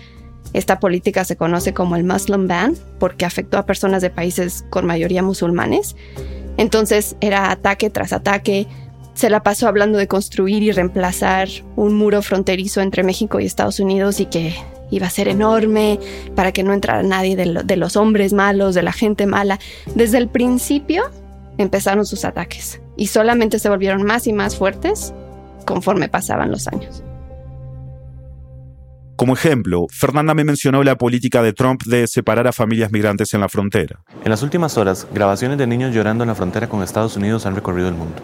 Esta 0.52 0.80
política 0.80 1.24
se 1.24 1.36
conoce 1.36 1.74
como 1.74 1.96
el 1.96 2.04
Muslim 2.04 2.48
Ban 2.48 2.74
porque 2.98 3.24
afectó 3.24 3.58
a 3.58 3.66
personas 3.66 4.02
de 4.02 4.10
países 4.10 4.64
con 4.70 4.86
mayoría 4.86 5.22
musulmanes. 5.22 5.96
Entonces 6.56 7.16
era 7.20 7.50
ataque 7.50 7.90
tras 7.90 8.12
ataque, 8.12 8.66
se 9.14 9.28
la 9.28 9.42
pasó 9.42 9.68
hablando 9.68 9.98
de 9.98 10.08
construir 10.08 10.62
y 10.62 10.72
reemplazar 10.72 11.48
un 11.76 11.94
muro 11.94 12.22
fronterizo 12.22 12.80
entre 12.80 13.02
México 13.02 13.38
y 13.38 13.44
Estados 13.44 13.78
Unidos 13.78 14.20
y 14.20 14.26
que 14.26 14.54
iba 14.90 15.06
a 15.06 15.10
ser 15.10 15.28
enorme 15.28 15.98
para 16.34 16.52
que 16.52 16.62
no 16.62 16.72
entrara 16.72 17.02
nadie 17.02 17.36
de, 17.36 17.76
los 17.76 17.96
hombres 17.96 18.32
malos, 18.32 18.74
de 18.74 18.82
la 18.82 18.92
gente 18.92 19.26
mala. 19.26 19.58
Desde 19.94 20.18
el 20.18 20.28
principio 20.28 21.04
empezaron 21.62 22.06
sus 22.06 22.24
ataques 22.24 22.80
y 22.96 23.08
solamente 23.08 23.58
se 23.58 23.68
volvieron 23.68 24.02
más 24.02 24.26
y 24.26 24.32
más 24.32 24.56
fuertes 24.56 25.14
conforme 25.66 26.08
pasaban 26.08 26.50
los 26.50 26.68
años. 26.68 27.02
Como 29.16 29.34
ejemplo, 29.34 29.86
Fernanda 29.90 30.32
me 30.32 30.44
mencionó 30.44 30.82
la 30.82 30.96
política 30.96 31.42
de 31.42 31.52
Trump 31.52 31.82
de 31.84 32.06
separar 32.06 32.46
a 32.46 32.52
familias 32.52 32.90
migrantes 32.90 33.34
en 33.34 33.40
la 33.40 33.50
frontera. 33.50 34.00
En 34.24 34.30
las 34.30 34.42
últimas 34.42 34.78
horas, 34.78 35.06
grabaciones 35.12 35.58
de 35.58 35.66
niños 35.66 35.94
llorando 35.94 36.24
en 36.24 36.28
la 36.28 36.34
frontera 36.34 36.68
con 36.68 36.82
Estados 36.82 37.16
Unidos 37.16 37.44
han 37.44 37.54
recorrido 37.54 37.88
el 37.88 37.94
mundo 37.94 38.22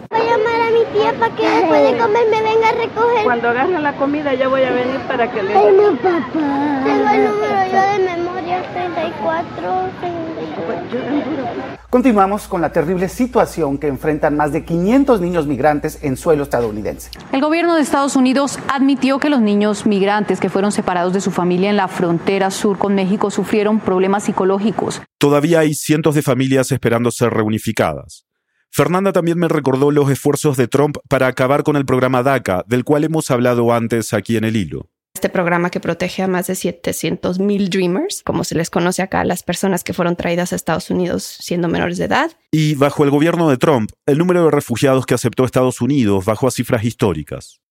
para 1.19 1.35
que 1.35 1.49
después 1.49 1.91
de 1.91 1.97
comer 1.97 2.27
me 2.29 2.41
venga 2.41 2.69
a 2.69 2.71
recoger. 2.73 3.23
Cuando 3.23 3.49
agarren 3.49 3.83
la 3.83 3.95
comida 3.95 4.33
ya 4.33 4.47
voy 4.47 4.63
a 4.63 4.71
venir 4.71 4.99
para 5.07 5.31
que 5.31 5.43
le... 5.43 5.55
Ay, 5.55 5.73
no, 5.73 5.95
papá. 5.97 6.83
Tengo 6.83 7.09
el 7.09 7.25
número 7.25 7.65
yo 7.71 7.81
de 7.81 7.99
memoria, 8.17 8.63
34, 8.73 9.89
34. 10.01 11.76
Continuamos 11.89 12.49
con 12.49 12.59
la 12.59 12.73
terrible 12.73 13.07
situación 13.07 13.77
que 13.77 13.87
enfrentan 13.87 14.35
más 14.35 14.51
de 14.51 14.65
500 14.65 15.21
niños 15.21 15.47
migrantes 15.47 15.99
en 16.01 16.17
suelo 16.17 16.43
estadounidense. 16.43 17.11
El 17.31 17.39
gobierno 17.39 17.75
de 17.75 17.81
Estados 17.81 18.17
Unidos 18.17 18.59
admitió 18.67 19.19
que 19.19 19.29
los 19.29 19.39
niños 19.39 19.85
migrantes 19.85 20.41
que 20.41 20.49
fueron 20.49 20.73
separados 20.73 21.13
de 21.13 21.21
su 21.21 21.31
familia 21.31 21.69
en 21.69 21.77
la 21.77 21.87
frontera 21.87 22.51
sur 22.51 22.77
con 22.77 22.93
México 22.93 23.31
sufrieron 23.31 23.79
problemas 23.79 24.25
psicológicos. 24.25 25.01
Todavía 25.17 25.59
hay 25.59 25.73
cientos 25.73 26.13
de 26.15 26.23
familias 26.23 26.73
esperando 26.73 27.09
ser 27.09 27.33
reunificadas. 27.33 28.25
Fernanda 28.69 29.13
también 29.13 29.39
me 29.39 29.47
recordó 29.47 29.89
los 29.89 30.11
esfuerzos 30.11 30.57
de 30.57 30.67
Trump 30.67 30.97
para 31.07 31.27
acabar 31.27 31.63
con 31.63 31.77
el 31.77 31.85
programa 31.85 32.21
DACA, 32.21 32.65
del 32.67 32.83
cual 32.83 33.05
hemos 33.05 33.31
hablado 33.31 33.71
antes 33.71 34.11
aquí 34.11 34.35
en 34.35 34.43
el 34.43 34.57
hilo 34.57 34.89
este 35.17 35.29
programa 35.29 35.71
que 35.71 35.79
protege 35.79 36.21
a 36.21 36.27
más 36.27 36.45
de 36.45 36.53
700 36.53 37.39
mil 37.39 37.71
Dreamers, 37.71 38.21
como 38.21 38.43
se 38.43 38.53
les 38.53 38.69
conoce 38.69 39.01
acá, 39.01 39.23
las 39.23 39.41
personas 39.41 39.83
que 39.83 39.93
fueron 39.93 40.15
traídas 40.15 40.53
a 40.53 40.55
Estados 40.55 40.91
Unidos 40.91 41.23
siendo 41.23 41.67
menores 41.67 41.97
de 41.97 42.05
edad. 42.05 42.31
Y 42.51 42.75
bajo 42.75 43.03
el 43.03 43.09
gobierno 43.09 43.49
de 43.49 43.57
Trump, 43.57 43.89
el 44.05 44.19
número 44.19 44.45
de 44.45 44.51
refugiados 44.51 45.07
que 45.07 45.15
aceptó 45.15 45.43
Estados 45.43 45.81
Unidos 45.81 46.23
bajó 46.25 46.47
a 46.47 46.51
cifras 46.51 46.83
históricas. 46.83 47.61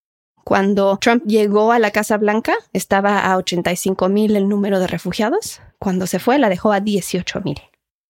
Cuando 0.42 0.98
Trump 1.00 1.22
llegó 1.24 1.70
a 1.70 1.78
la 1.78 1.92
Casa 1.92 2.16
Blanca, 2.16 2.54
estaba 2.72 3.20
a 3.20 3.36
85 3.36 4.08
mil 4.08 4.34
el 4.34 4.48
número 4.48 4.80
de 4.80 4.88
refugiados. 4.88 5.60
Cuando 5.78 6.08
se 6.08 6.18
fue, 6.18 6.40
la 6.40 6.48
dejó 6.48 6.72
a 6.72 6.80
18 6.80 7.42
mil. 7.44 7.60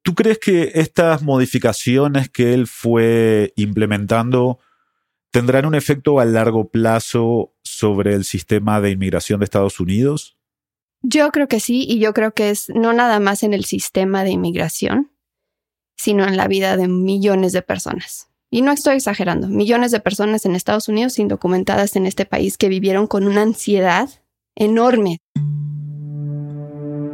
¿Tú 0.01 0.15
crees 0.15 0.39
que 0.39 0.71
estas 0.75 1.23
modificaciones 1.23 2.31
que 2.31 2.55
él 2.55 2.67
fue 2.67 3.53
implementando 3.57 4.61
tendrán 5.37 5.67
un 5.67 5.75
efecto 5.75 6.19
a 6.19 6.25
largo 6.25 6.71
plazo 6.71 7.53
sobre 7.63 8.15
el 8.15 8.25
sistema 8.25 8.81
de 8.81 8.93
inmigración 8.93 9.39
de 9.39 9.45
Estados 9.45 9.81
Unidos? 9.81 10.39
Yo 11.03 11.31
creo 11.31 11.47
que 11.47 11.61
sí, 11.61 11.85
y 11.87 11.99
yo 11.99 12.15
creo 12.15 12.33
que 12.33 12.49
es 12.49 12.71
no 12.71 12.95
nada 12.95 13.21
más 13.21 13.43
en 13.43 13.53
el 13.53 13.67
sistema 13.67 14.25
de 14.25 14.31
inmigración, 14.31 15.11
sino 15.95 16.27
en 16.27 16.39
la 16.39 16.49
vida 16.49 16.79
de 16.79 16.89
millones 16.89 17.53
de 17.53 17.61
personas. 17.61 18.31
Y 18.51 18.63
no 18.63 18.73
estoy 18.73 18.97
exagerando, 18.97 19.47
millones 19.49 19.91
de 19.91 20.01
personas 20.01 20.47
en 20.47 20.57
Estados 20.57 20.89
Unidos 20.89 21.19
indocumentadas 21.19 21.97
en 21.97 22.07
este 22.07 22.25
país 22.25 22.57
que 22.57 22.71
vivieron 22.71 23.07
con 23.07 23.27
una 23.27 23.43
ansiedad 23.43 24.09
enorme. 24.55 25.19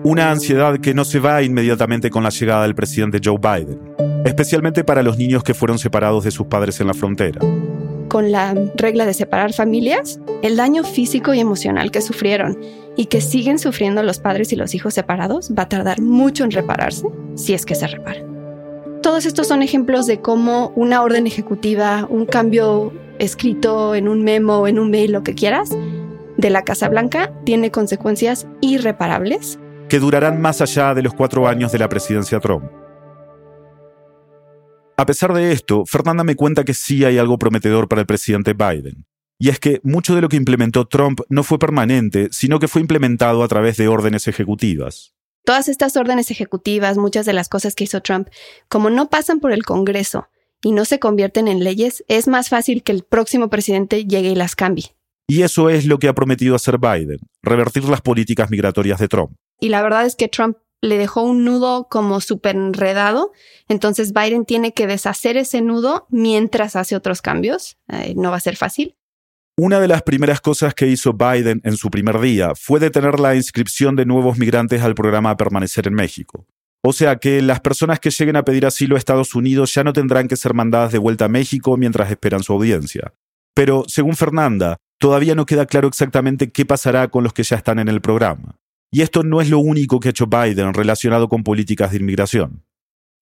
Una 0.04 0.30
ansiedad 0.30 0.78
que 0.78 0.94
no 0.94 1.04
se 1.04 1.18
va 1.18 1.42
inmediatamente 1.42 2.08
con 2.08 2.22
la 2.22 2.30
llegada 2.30 2.62
del 2.62 2.76
presidente 2.76 3.18
Joe 3.20 3.38
Biden, 3.38 3.80
especialmente 4.24 4.84
para 4.84 5.02
los 5.02 5.18
niños 5.18 5.42
que 5.42 5.54
fueron 5.54 5.80
separados 5.80 6.22
de 6.22 6.30
sus 6.30 6.46
padres 6.46 6.80
en 6.80 6.86
la 6.86 6.94
frontera 6.94 7.40
con 8.12 8.30
la 8.30 8.54
regla 8.74 9.06
de 9.06 9.14
separar 9.14 9.54
familias, 9.54 10.20
el 10.42 10.58
daño 10.58 10.84
físico 10.84 11.32
y 11.32 11.40
emocional 11.40 11.90
que 11.90 12.02
sufrieron 12.02 12.58
y 12.94 13.06
que 13.06 13.22
siguen 13.22 13.58
sufriendo 13.58 14.02
los 14.02 14.18
padres 14.18 14.52
y 14.52 14.56
los 14.56 14.74
hijos 14.74 14.92
separados 14.92 15.50
va 15.58 15.62
a 15.62 15.68
tardar 15.70 16.02
mucho 16.02 16.44
en 16.44 16.50
repararse, 16.50 17.06
si 17.36 17.54
es 17.54 17.64
que 17.64 17.74
se 17.74 17.86
repara. 17.86 18.20
Todos 19.00 19.24
estos 19.24 19.48
son 19.48 19.62
ejemplos 19.62 20.06
de 20.06 20.20
cómo 20.20 20.74
una 20.76 21.00
orden 21.00 21.26
ejecutiva, 21.26 22.06
un 22.10 22.26
cambio 22.26 22.92
escrito 23.18 23.94
en 23.94 24.08
un 24.08 24.22
memo, 24.22 24.66
en 24.68 24.78
un 24.78 24.90
mail, 24.90 25.12
lo 25.12 25.22
que 25.22 25.34
quieras, 25.34 25.70
de 26.36 26.50
la 26.50 26.64
Casa 26.64 26.90
Blanca 26.90 27.32
tiene 27.44 27.70
consecuencias 27.70 28.46
irreparables. 28.60 29.58
Que 29.88 30.00
durarán 30.00 30.38
más 30.38 30.60
allá 30.60 30.92
de 30.92 31.00
los 31.00 31.14
cuatro 31.14 31.48
años 31.48 31.72
de 31.72 31.78
la 31.78 31.88
presidencia 31.88 32.40
Trump. 32.40 32.81
A 35.02 35.04
pesar 35.04 35.34
de 35.34 35.50
esto, 35.50 35.84
Fernanda 35.84 36.22
me 36.22 36.36
cuenta 36.36 36.62
que 36.62 36.74
sí 36.74 37.04
hay 37.04 37.18
algo 37.18 37.36
prometedor 37.36 37.88
para 37.88 38.02
el 38.02 38.06
presidente 38.06 38.52
Biden. 38.52 39.04
Y 39.36 39.48
es 39.48 39.58
que 39.58 39.80
mucho 39.82 40.14
de 40.14 40.20
lo 40.20 40.28
que 40.28 40.36
implementó 40.36 40.86
Trump 40.86 41.22
no 41.28 41.42
fue 41.42 41.58
permanente, 41.58 42.28
sino 42.30 42.60
que 42.60 42.68
fue 42.68 42.82
implementado 42.82 43.42
a 43.42 43.48
través 43.48 43.76
de 43.76 43.88
órdenes 43.88 44.28
ejecutivas. 44.28 45.12
Todas 45.44 45.66
estas 45.66 45.96
órdenes 45.96 46.30
ejecutivas, 46.30 46.98
muchas 46.98 47.26
de 47.26 47.32
las 47.32 47.48
cosas 47.48 47.74
que 47.74 47.82
hizo 47.82 48.00
Trump, 48.00 48.28
como 48.68 48.90
no 48.90 49.10
pasan 49.10 49.40
por 49.40 49.50
el 49.50 49.64
Congreso 49.64 50.28
y 50.62 50.70
no 50.70 50.84
se 50.84 51.00
convierten 51.00 51.48
en 51.48 51.64
leyes, 51.64 52.04
es 52.06 52.28
más 52.28 52.48
fácil 52.48 52.84
que 52.84 52.92
el 52.92 53.02
próximo 53.02 53.50
presidente 53.50 54.04
llegue 54.04 54.30
y 54.30 54.36
las 54.36 54.54
cambie. 54.54 54.94
Y 55.26 55.42
eso 55.42 55.68
es 55.68 55.84
lo 55.84 55.98
que 55.98 56.06
ha 56.06 56.14
prometido 56.14 56.54
hacer 56.54 56.78
Biden, 56.78 57.18
revertir 57.42 57.82
las 57.88 58.02
políticas 58.02 58.50
migratorias 58.50 59.00
de 59.00 59.08
Trump. 59.08 59.32
Y 59.58 59.68
la 59.68 59.82
verdad 59.82 60.06
es 60.06 60.14
que 60.14 60.28
Trump 60.28 60.58
le 60.82 60.98
dejó 60.98 61.22
un 61.22 61.44
nudo 61.44 61.88
como 61.88 62.20
súper 62.20 62.56
enredado. 62.56 63.32
Entonces 63.68 64.12
Biden 64.12 64.44
tiene 64.44 64.74
que 64.74 64.86
deshacer 64.86 65.38
ese 65.38 65.62
nudo 65.62 66.06
mientras 66.10 66.76
hace 66.76 66.96
otros 66.96 67.22
cambios. 67.22 67.78
Eh, 67.88 68.14
no 68.16 68.30
va 68.30 68.36
a 68.36 68.40
ser 68.40 68.56
fácil. 68.56 68.96
Una 69.56 69.80
de 69.80 69.88
las 69.88 70.02
primeras 70.02 70.40
cosas 70.40 70.74
que 70.74 70.88
hizo 70.88 71.12
Biden 71.12 71.60
en 71.64 71.76
su 71.76 71.90
primer 71.90 72.18
día 72.20 72.54
fue 72.54 72.80
detener 72.80 73.20
la 73.20 73.36
inscripción 73.36 73.96
de 73.96 74.06
nuevos 74.06 74.38
migrantes 74.38 74.82
al 74.82 74.94
programa 74.94 75.36
Permanecer 75.36 75.86
en 75.86 75.94
México. 75.94 76.46
O 76.84 76.92
sea 76.92 77.16
que 77.16 77.40
las 77.42 77.60
personas 77.60 78.00
que 78.00 78.10
lleguen 78.10 78.36
a 78.36 78.44
pedir 78.44 78.66
asilo 78.66 78.96
a 78.96 78.98
Estados 78.98 79.36
Unidos 79.36 79.72
ya 79.72 79.84
no 79.84 79.92
tendrán 79.92 80.26
que 80.26 80.36
ser 80.36 80.52
mandadas 80.52 80.90
de 80.90 80.98
vuelta 80.98 81.26
a 81.26 81.28
México 81.28 81.76
mientras 81.76 82.10
esperan 82.10 82.42
su 82.42 82.54
audiencia. 82.54 83.14
Pero, 83.54 83.84
según 83.86 84.16
Fernanda, 84.16 84.78
todavía 84.98 85.36
no 85.36 85.46
queda 85.46 85.66
claro 85.66 85.86
exactamente 85.86 86.50
qué 86.50 86.66
pasará 86.66 87.08
con 87.08 87.22
los 87.22 87.34
que 87.34 87.44
ya 87.44 87.56
están 87.56 87.78
en 87.78 87.88
el 87.88 88.00
programa. 88.00 88.56
Y 88.92 89.00
esto 89.00 89.22
no 89.22 89.40
es 89.40 89.48
lo 89.48 89.58
único 89.58 89.98
que 89.98 90.08
ha 90.08 90.10
hecho 90.10 90.26
Biden 90.26 90.74
relacionado 90.74 91.28
con 91.28 91.42
políticas 91.42 91.90
de 91.90 91.96
inmigración. 91.96 92.64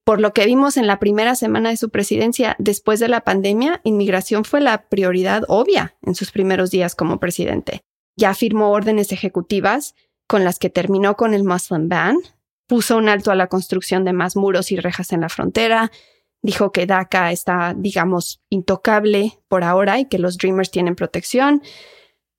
Por 0.05 0.21
lo 0.21 0.33
que 0.33 0.45
vimos 0.45 0.77
en 0.77 0.89
la 0.89 0.99
primera 0.99 1.37
semana 1.37 1.71
de 1.71 1.77
su 1.77 1.91
presidencia, 1.91 2.57
después 2.59 2.99
de 2.99 3.07
la 3.07 3.21
pandemia, 3.21 3.81
inmigración 3.85 4.45
fue 4.45 4.61
la 4.61 4.89
prioridad 4.89 5.45
obvia 5.47 5.95
en 6.03 6.17
sus 6.17 6.33
primeros 6.33 6.73
días 6.73 6.97
como 6.97 7.21
presidente. 7.21 7.83
Ya 8.17 8.35
firmó 8.35 8.73
órdenes 8.73 9.13
ejecutivas 9.13 9.95
con 10.27 10.43
las 10.43 10.59
que 10.59 10.71
terminó 10.71 11.17
con 11.17 11.35
el 11.35 11.45
Muslim 11.45 11.89
ban, 11.89 12.17
puso 12.67 12.97
un 12.97 13.09
alto 13.09 13.31
a 13.31 13.37
la 13.37 13.47
construcción 13.47 14.05
de 14.05 14.13
más 14.13 14.35
muros 14.35 14.73
y 14.73 14.77
rejas 14.77 15.13
en 15.13 15.21
la 15.21 15.29
frontera, 15.29 15.93
dijo 16.43 16.73
que 16.73 16.87
DACA 16.87 17.31
está, 17.31 17.75
digamos, 17.77 18.41
intocable 18.49 19.39
por 19.47 19.63
ahora 19.63 20.01
y 20.01 20.07
que 20.07 20.19
los 20.19 20.37
Dreamers 20.39 20.71
tienen 20.71 20.97
protección, 20.97 21.63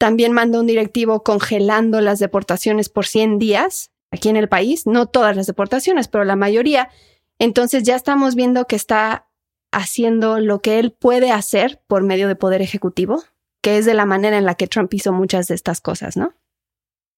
también 0.01 0.33
mandó 0.33 0.61
un 0.61 0.65
directivo 0.65 1.21
congelando 1.21 2.01
las 2.01 2.17
deportaciones 2.17 2.89
por 2.89 3.05
100 3.05 3.37
días 3.37 3.91
aquí 4.09 4.29
en 4.29 4.35
el 4.35 4.49
país, 4.49 4.87
no 4.87 5.05
todas 5.05 5.35
las 5.35 5.45
deportaciones, 5.45 6.07
pero 6.07 6.23
la 6.23 6.35
mayoría. 6.35 6.89
Entonces 7.37 7.83
ya 7.83 7.97
estamos 7.97 8.33
viendo 8.33 8.65
que 8.65 8.75
está 8.75 9.27
haciendo 9.71 10.39
lo 10.39 10.59
que 10.59 10.79
él 10.79 10.91
puede 10.91 11.29
hacer 11.29 11.83
por 11.85 12.01
medio 12.01 12.27
de 12.27 12.35
poder 12.35 12.63
ejecutivo, 12.63 13.21
que 13.61 13.77
es 13.77 13.85
de 13.85 13.93
la 13.93 14.07
manera 14.07 14.39
en 14.39 14.45
la 14.45 14.55
que 14.55 14.65
Trump 14.65 14.91
hizo 14.91 15.13
muchas 15.13 15.47
de 15.49 15.53
estas 15.53 15.81
cosas, 15.81 16.17
¿no? 16.17 16.33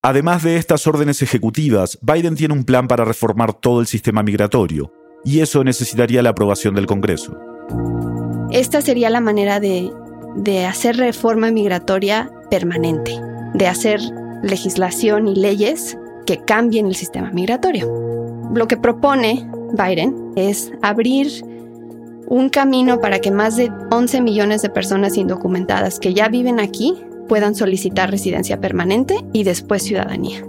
Además 0.02 0.43
de 0.43 0.58
estas 0.58 0.86
órdenes 0.86 1.22
ejecutivas, 1.22 1.98
Biden 2.02 2.36
tiene 2.36 2.54
un 2.54 2.65
plan 2.65 2.89
para 2.89 3.06
reformar 3.06 3.54
todo 3.54 3.80
el 3.80 3.88
sistema 3.88 4.24
migratorio, 4.24 4.91
y 5.24 5.39
eso 5.39 5.63
necesitaría 5.63 6.22
la 6.22 6.32
aprobación 6.32 6.76
del 6.76 6.86
Congreso. 6.86 7.39
Esta 8.52 8.82
sería 8.82 9.10
la 9.10 9.22
manera 9.22 9.62
de, 9.62 9.89
de 10.36 10.65
hacer 10.65 10.98
reforma 10.98 11.50
migratoria 11.50 12.30
permanente, 12.54 13.20
de 13.56 13.66
hacer 13.66 14.00
legislación 14.44 15.28
y 15.28 15.34
leyes 15.34 15.98
que 16.28 16.38
cambien 16.38 16.86
el 16.86 16.94
sistema 16.94 17.32
migratorio. 17.32 17.92
Lo 18.54 18.68
que 18.68 18.78
propone 18.78 19.50
Biden 19.72 20.34
es 20.36 20.72
abrir 20.84 21.44
un 22.28 22.50
camino 22.50 23.02
para 23.02 23.18
que 23.18 23.32
más 23.32 23.58
de 23.58 23.72
11 23.89 24.22
millones 24.22 24.62
de 24.62 24.70
personas 24.70 25.18
indocumentadas 25.18 26.00
que 26.00 26.13
ya 26.13 26.28
viven 26.28 26.60
aquí 26.60 26.94
puedan 27.28 27.56
solicitar 27.56 28.12
residencia 28.12 28.62
permanente 28.62 29.18
y 29.34 29.46
después 29.46 29.82
ciudadanía. 29.82 30.46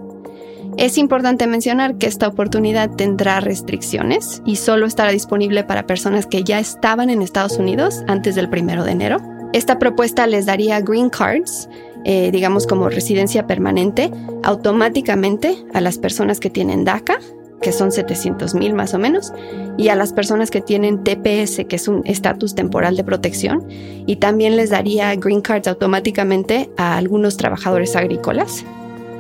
Es 0.77 0.99
importante 0.99 1.47
mencionar 1.47 1.97
que 1.97 2.07
esta 2.07 2.29
oportunidad 2.29 2.91
tendrá 2.91 3.41
restricciones 3.41 4.43
y 4.45 4.57
solo 4.57 4.85
estará 4.85 5.11
disponible 5.11 5.65
para 5.65 5.87
personas 5.87 6.27
que 6.27 6.45
ya 6.45 6.59
estaban 6.59 7.09
en 7.09 7.23
Estados 7.23 7.57
Unidos 7.57 8.05
antes 8.09 8.35
del 8.35 8.51
primero 8.51 8.85
de 8.85 8.93
enero. 8.93 9.23
Esta 9.55 9.79
propuesta 9.79 10.27
les 10.27 10.47
daría 10.47 10.81
green 10.81 11.09
cards 11.09 11.69
eh, 12.05 12.31
digamos, 12.31 12.67
como 12.67 12.89
residencia 12.89 13.47
permanente 13.47 14.11
automáticamente 14.43 15.57
a 15.73 15.81
las 15.81 15.99
personas 15.99 16.41
que 16.41 16.51
tienen 16.51 16.85
DACA, 16.85 17.19
que 17.63 17.73
son 17.73 17.93
700 17.93 18.55
mil 18.55 18.75
más 18.75 18.93
o 18.93 18.99
menos, 18.99 19.33
y 19.79 19.89
a 19.89 19.95
las 19.95 20.13
personas 20.13 20.51
que 20.51 20.61
tienen 20.61 21.03
TPS, 21.03 21.65
que 21.67 21.77
es 21.77 21.89
un 21.89 22.03
estatus 22.05 22.55
temporal 22.55 22.97
de 22.97 23.05
protección, 23.05 23.67
y 24.07 24.17
también 24.17 24.57
les 24.57 24.71
daría 24.71 25.15
green 25.17 25.41
cards 25.41 25.67
automáticamente 25.67 26.71
a 26.77 26.97
algunos 26.97 27.37
trabajadores 27.37 27.97
agrícolas. 27.97 28.65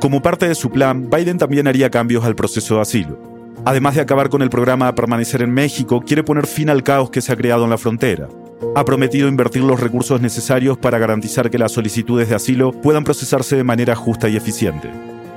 Como 0.00 0.20
parte 0.20 0.46
de 0.46 0.54
su 0.54 0.70
plan, 0.70 1.08
Biden 1.08 1.38
también 1.38 1.66
haría 1.66 1.90
cambios 1.90 2.24
al 2.24 2.36
proceso 2.36 2.76
de 2.76 2.82
asilo. 2.82 3.18
Además 3.64 3.94
de 3.94 4.02
acabar 4.02 4.28
con 4.28 4.42
el 4.42 4.50
programa 4.50 4.94
Permanecer 4.94 5.40
en 5.40 5.52
México, 5.52 6.02
quiere 6.06 6.22
poner 6.22 6.46
fin 6.46 6.68
al 6.68 6.82
caos 6.82 7.08
que 7.08 7.22
se 7.22 7.32
ha 7.32 7.36
creado 7.36 7.64
en 7.64 7.70
la 7.70 7.78
frontera 7.78 8.28
ha 8.74 8.84
prometido 8.84 9.28
invertir 9.28 9.62
los 9.62 9.80
recursos 9.80 10.20
necesarios 10.20 10.78
para 10.78 10.98
garantizar 10.98 11.50
que 11.50 11.58
las 11.58 11.72
solicitudes 11.72 12.28
de 12.28 12.34
asilo 12.34 12.72
puedan 12.72 13.04
procesarse 13.04 13.56
de 13.56 13.64
manera 13.64 13.94
justa 13.94 14.28
y 14.28 14.36
eficiente. 14.36 14.90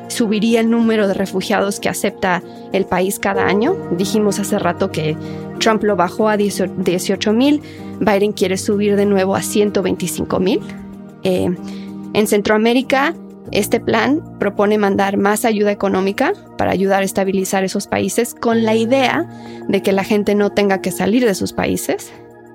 Subiría 0.07 0.61
el 0.61 0.69
número 0.69 1.07
de 1.07 1.13
refugiados 1.13 1.79
que 1.79 1.89
acepta 1.89 2.41
el 2.71 2.85
país 2.85 3.19
cada 3.19 3.45
año. 3.45 3.75
Dijimos 3.97 4.39
hace 4.39 4.57
rato 4.57 4.89
que 4.89 5.17
Trump 5.59 5.83
lo 5.83 5.95
bajó 5.95 6.29
a 6.29 6.37
18 6.37 7.33
mil, 7.33 7.61
Biden 7.99 8.31
quiere 8.31 8.57
subir 8.57 8.95
de 8.95 9.05
nuevo 9.05 9.35
a 9.35 9.41
125 9.41 10.39
mil. 10.39 10.61
Eh, 11.23 11.49
en 12.13 12.27
Centroamérica 12.27 13.13
Este 13.51 13.79
plan 13.79 14.21
propone 14.39 14.77
mandar 14.77 15.15
más 15.15 15.45
ayuda 15.45 15.71
económica 15.71 16.33
para 16.57 16.71
ayudar 16.71 17.01
a 17.01 17.05
estabilizar 17.05 17.63
esos 17.63 17.87
países 17.87 18.35
con 18.35 18.65
la 18.65 18.75
idea 18.75 19.25
de 19.69 19.81
que 19.81 19.93
la 19.93 20.03
gente 20.03 20.35
no 20.35 20.49
tenga 20.49 20.81
que 20.81 20.91
salir 20.91 21.25
de 21.25 21.33
sus 21.33 21.53
países. 21.53 22.11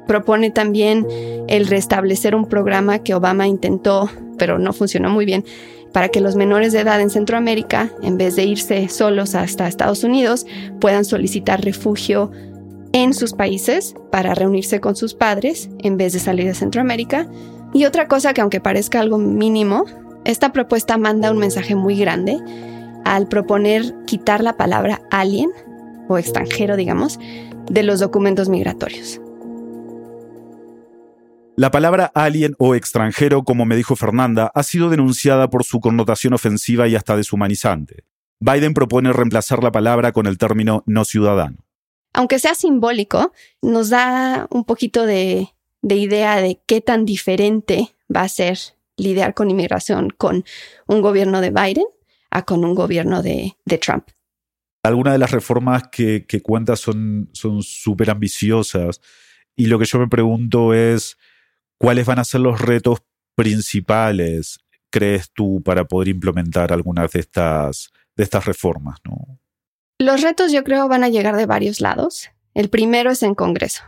Propone 0.06 0.50
también 0.50 1.06
el 1.48 1.66
restablecer 1.66 2.34
un 2.34 2.46
programa 2.46 2.98
que 2.98 3.14
Obama 3.14 3.46
intentó, 3.46 4.10
pero 4.38 4.58
no 4.58 4.72
funcionó 4.72 5.10
muy 5.10 5.24
bien, 5.24 5.44
para 5.92 6.08
que 6.08 6.20
los 6.20 6.36
menores 6.36 6.72
de 6.72 6.80
edad 6.80 7.00
en 7.00 7.10
Centroamérica, 7.10 7.90
en 8.02 8.16
vez 8.16 8.36
de 8.36 8.44
irse 8.44 8.88
solos 8.88 9.34
hasta 9.34 9.68
Estados 9.68 10.04
Unidos, 10.04 10.46
puedan 10.80 11.04
solicitar 11.04 11.62
refugio 11.62 12.30
en 12.92 13.14
sus 13.14 13.32
países 13.32 13.94
para 14.10 14.34
reunirse 14.34 14.80
con 14.80 14.96
sus 14.96 15.14
padres 15.14 15.70
en 15.78 15.96
vez 15.96 16.12
de 16.12 16.18
salir 16.18 16.46
de 16.46 16.54
Centroamérica. 16.54 17.28
Y 17.72 17.84
otra 17.84 18.08
cosa 18.08 18.34
que 18.34 18.40
aunque 18.40 18.60
parezca 18.60 19.00
algo 19.00 19.18
mínimo, 19.18 19.84
esta 20.24 20.52
propuesta 20.52 20.98
manda 20.98 21.30
un 21.30 21.38
mensaje 21.38 21.74
muy 21.74 21.98
grande 21.98 22.38
al 23.04 23.28
proponer 23.28 23.94
quitar 24.06 24.42
la 24.42 24.56
palabra 24.56 25.02
alien 25.10 25.50
o 26.08 26.18
extranjero, 26.18 26.76
digamos, 26.76 27.18
de 27.70 27.82
los 27.82 28.00
documentos 28.00 28.48
migratorios. 28.48 29.20
La 31.54 31.70
palabra 31.70 32.10
alien 32.14 32.54
o 32.58 32.74
extranjero, 32.74 33.44
como 33.44 33.66
me 33.66 33.76
dijo 33.76 33.94
Fernanda, 33.94 34.50
ha 34.54 34.62
sido 34.62 34.88
denunciada 34.88 35.50
por 35.50 35.64
su 35.64 35.80
connotación 35.80 36.32
ofensiva 36.32 36.88
y 36.88 36.96
hasta 36.96 37.14
deshumanizante. 37.14 38.04
Biden 38.40 38.72
propone 38.72 39.12
reemplazar 39.12 39.62
la 39.62 39.70
palabra 39.70 40.12
con 40.12 40.26
el 40.26 40.38
término 40.38 40.82
no 40.86 41.04
ciudadano. 41.04 41.58
Aunque 42.14 42.38
sea 42.38 42.54
simbólico, 42.54 43.32
nos 43.60 43.90
da 43.90 44.46
un 44.50 44.64
poquito 44.64 45.04
de, 45.04 45.48
idea 45.82 46.40
de 46.40 46.58
qué 46.66 46.80
tan 46.80 47.04
diferente 47.04 47.94
va 48.14 48.22
a 48.22 48.28
ser 48.28 48.58
lidiar 48.96 49.34
con 49.34 49.50
inmigración 49.50 50.08
con 50.08 50.44
un 50.86 51.02
gobierno 51.02 51.42
de 51.42 51.50
Biden 51.50 51.86
a 52.30 52.46
con 52.46 52.64
un 52.64 52.74
gobierno 52.74 53.22
de, 53.22 53.54
Trump. 53.80 54.08
Algunas 54.82 55.12
de 55.12 55.18
las 55.18 55.30
reformas 55.30 55.88
que, 55.92 56.24
que 56.26 56.40
cuenta 56.40 56.76
son 56.76 57.28
súper 57.60 58.10
ambiciosas 58.10 59.02
y 59.54 59.66
lo 59.66 59.78
que 59.78 59.84
yo 59.84 59.98
me 59.98 60.08
pregunto 60.08 60.72
es, 60.72 61.18
¿Cuáles 61.82 62.06
van 62.06 62.20
a 62.20 62.24
ser 62.24 62.40
los 62.40 62.60
retos 62.60 63.00
principales, 63.34 64.60
crees 64.88 65.32
tú, 65.32 65.60
para 65.64 65.84
poder 65.84 66.06
implementar 66.06 66.72
algunas 66.72 67.10
de 67.10 67.18
estas, 67.18 67.90
de 68.14 68.22
estas 68.22 68.44
reformas? 68.44 69.00
¿no? 69.04 69.40
Los 69.98 70.20
retos 70.20 70.52
yo 70.52 70.62
creo 70.62 70.86
van 70.86 71.02
a 71.02 71.08
llegar 71.08 71.34
de 71.34 71.44
varios 71.44 71.80
lados. 71.80 72.30
El 72.54 72.70
primero 72.70 73.10
es 73.10 73.24
en 73.24 73.34
Congreso. 73.34 73.82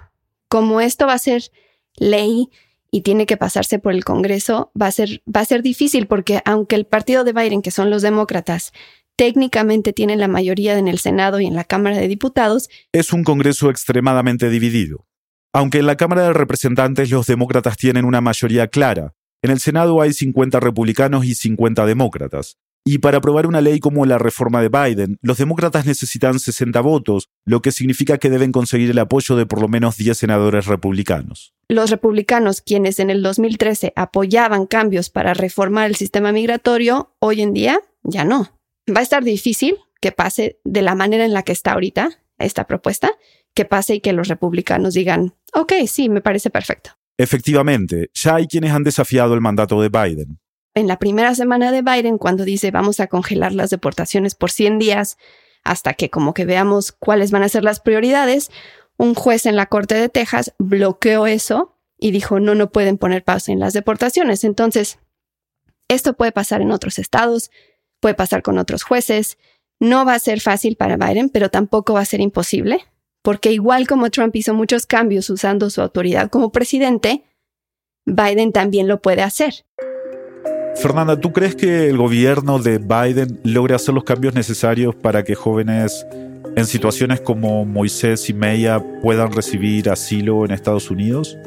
Como 0.48 0.80
esto 0.80 1.06
va 1.06 1.12
a 1.12 1.18
ser 1.18 1.52
ley 1.94 2.50
y 2.90 3.02
tiene 3.02 3.26
que 3.26 3.36
pasarse 3.36 3.78
por 3.78 3.92
el 3.92 4.04
Congreso, 4.04 4.72
va 4.80 4.88
a 4.88 4.92
ser, 4.92 5.22
va 5.32 5.42
a 5.42 5.44
ser 5.44 5.62
difícil 5.62 6.08
porque 6.08 6.42
aunque 6.44 6.74
el 6.74 6.86
partido 6.86 7.22
de 7.22 7.32
Biden, 7.32 7.62
que 7.62 7.70
son 7.70 7.90
los 7.90 8.02
demócratas, 8.02 8.72
técnicamente 9.14 9.92
tiene 9.92 10.16
la 10.16 10.26
mayoría 10.26 10.76
en 10.78 10.88
el 10.88 10.98
Senado 10.98 11.38
y 11.38 11.46
en 11.46 11.54
la 11.54 11.62
Cámara 11.62 11.98
de 11.98 12.08
Diputados, 12.08 12.68
es 12.90 13.12
un 13.12 13.22
Congreso 13.22 13.70
extremadamente 13.70 14.50
dividido. 14.50 15.06
Aunque 15.56 15.78
en 15.78 15.86
la 15.86 15.96
Cámara 15.96 16.24
de 16.24 16.32
Representantes 16.32 17.10
los 17.10 17.28
demócratas 17.28 17.76
tienen 17.76 18.04
una 18.04 18.20
mayoría 18.20 18.66
clara, 18.66 19.14
en 19.40 19.52
el 19.52 19.60
Senado 19.60 20.00
hay 20.00 20.12
50 20.12 20.58
republicanos 20.58 21.24
y 21.24 21.36
50 21.36 21.86
demócratas. 21.86 22.58
Y 22.84 22.98
para 22.98 23.18
aprobar 23.18 23.46
una 23.46 23.60
ley 23.60 23.78
como 23.78 24.04
la 24.04 24.18
reforma 24.18 24.60
de 24.60 24.68
Biden, 24.68 25.16
los 25.22 25.38
demócratas 25.38 25.86
necesitan 25.86 26.40
60 26.40 26.80
votos, 26.80 27.28
lo 27.46 27.62
que 27.62 27.70
significa 27.70 28.18
que 28.18 28.30
deben 28.30 28.50
conseguir 28.50 28.90
el 28.90 28.98
apoyo 28.98 29.36
de 29.36 29.46
por 29.46 29.60
lo 29.60 29.68
menos 29.68 29.96
10 29.96 30.18
senadores 30.18 30.66
republicanos. 30.66 31.54
Los 31.68 31.88
republicanos, 31.90 32.60
quienes 32.60 32.98
en 32.98 33.10
el 33.10 33.22
2013 33.22 33.92
apoyaban 33.94 34.66
cambios 34.66 35.08
para 35.08 35.34
reformar 35.34 35.86
el 35.86 35.94
sistema 35.94 36.32
migratorio, 36.32 37.14
hoy 37.20 37.42
en 37.42 37.52
día 37.52 37.80
ya 38.02 38.24
no. 38.24 38.58
Va 38.90 38.98
a 38.98 39.04
estar 39.04 39.22
difícil 39.22 39.76
que 40.00 40.10
pase 40.10 40.58
de 40.64 40.82
la 40.82 40.96
manera 40.96 41.24
en 41.24 41.32
la 41.32 41.44
que 41.44 41.52
está 41.52 41.74
ahorita 41.74 42.10
esta 42.38 42.66
propuesta, 42.66 43.12
que 43.54 43.64
pase 43.64 43.94
y 43.94 44.00
que 44.00 44.12
los 44.12 44.28
republicanos 44.28 44.94
digan, 44.94 45.34
ok, 45.52 45.72
sí, 45.86 46.08
me 46.08 46.20
parece 46.20 46.50
perfecto. 46.50 46.90
Efectivamente, 47.16 48.10
ya 48.12 48.36
hay 48.36 48.46
quienes 48.46 48.72
han 48.72 48.82
desafiado 48.82 49.34
el 49.34 49.40
mandato 49.40 49.80
de 49.80 49.88
Biden. 49.88 50.40
En 50.74 50.88
la 50.88 50.98
primera 50.98 51.34
semana 51.36 51.70
de 51.70 51.82
Biden, 51.82 52.18
cuando 52.18 52.44
dice 52.44 52.72
vamos 52.72 52.98
a 52.98 53.06
congelar 53.06 53.52
las 53.52 53.70
deportaciones 53.70 54.34
por 54.34 54.50
100 54.50 54.80
días 54.80 55.16
hasta 55.62 55.94
que 55.94 56.10
como 56.10 56.34
que 56.34 56.44
veamos 56.44 56.90
cuáles 56.90 57.30
van 57.30 57.44
a 57.44 57.48
ser 57.48 57.62
las 57.62 57.78
prioridades, 57.78 58.50
un 58.96 59.14
juez 59.14 59.46
en 59.46 59.54
la 59.54 59.66
Corte 59.66 59.94
de 59.94 60.08
Texas 60.08 60.52
bloqueó 60.58 61.26
eso 61.26 61.78
y 61.96 62.10
dijo 62.10 62.40
no, 62.40 62.56
no 62.56 62.70
pueden 62.70 62.98
poner 62.98 63.22
pausa 63.22 63.52
en 63.52 63.60
las 63.60 63.72
deportaciones. 63.72 64.42
Entonces, 64.42 64.98
esto 65.86 66.14
puede 66.14 66.32
pasar 66.32 66.60
en 66.60 66.72
otros 66.72 66.98
estados, 66.98 67.52
puede 68.00 68.16
pasar 68.16 68.42
con 68.42 68.58
otros 68.58 68.82
jueces. 68.82 69.38
No 69.78 70.04
va 70.04 70.14
a 70.14 70.18
ser 70.18 70.40
fácil 70.40 70.76
para 70.76 70.96
Biden, 70.96 71.28
pero 71.28 71.50
tampoco 71.50 71.94
va 71.94 72.00
a 72.00 72.04
ser 72.04 72.20
imposible 72.20 72.84
porque 73.24 73.52
igual 73.52 73.86
como 73.86 74.10
Trump 74.10 74.36
hizo 74.36 74.52
muchos 74.52 74.84
cambios 74.84 75.30
usando 75.30 75.70
su 75.70 75.80
autoridad 75.80 76.28
como 76.28 76.52
presidente, 76.52 77.24
Biden 78.04 78.52
también 78.52 78.86
lo 78.86 79.00
puede 79.00 79.22
hacer. 79.22 79.64
Fernanda, 80.76 81.18
¿tú 81.18 81.32
crees 81.32 81.56
que 81.56 81.88
el 81.88 81.96
gobierno 81.96 82.58
de 82.58 82.76
Biden 82.76 83.40
logre 83.42 83.74
hacer 83.74 83.94
los 83.94 84.04
cambios 84.04 84.34
necesarios 84.34 84.94
para 84.94 85.24
que 85.24 85.34
jóvenes 85.34 86.06
en 86.54 86.66
situaciones 86.66 87.22
como 87.22 87.64
Moisés 87.64 88.28
y 88.28 88.34
Meya 88.34 88.84
puedan 89.00 89.32
recibir 89.32 89.88
asilo 89.88 90.44
en 90.44 90.50
Estados 90.50 90.90
Unidos? 90.90 91.38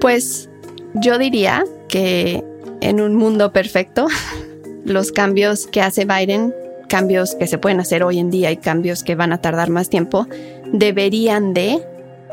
Pues 0.00 0.48
yo 0.94 1.18
diría 1.18 1.64
que 1.88 2.44
en 2.80 3.00
un 3.00 3.16
mundo 3.16 3.52
perfecto, 3.52 4.06
los 4.84 5.10
cambios 5.10 5.66
que 5.66 5.80
hace 5.80 6.04
Biden, 6.04 6.54
cambios 6.90 7.36
que 7.36 7.46
se 7.46 7.56
pueden 7.56 7.80
hacer 7.80 8.02
hoy 8.02 8.18
en 8.18 8.30
día 8.30 8.50
y 8.50 8.56
cambios 8.56 9.04
que 9.04 9.14
van 9.14 9.32
a 9.32 9.38
tardar 9.40 9.70
más 9.70 9.88
tiempo, 9.88 10.26
deberían 10.72 11.54
de 11.54 11.82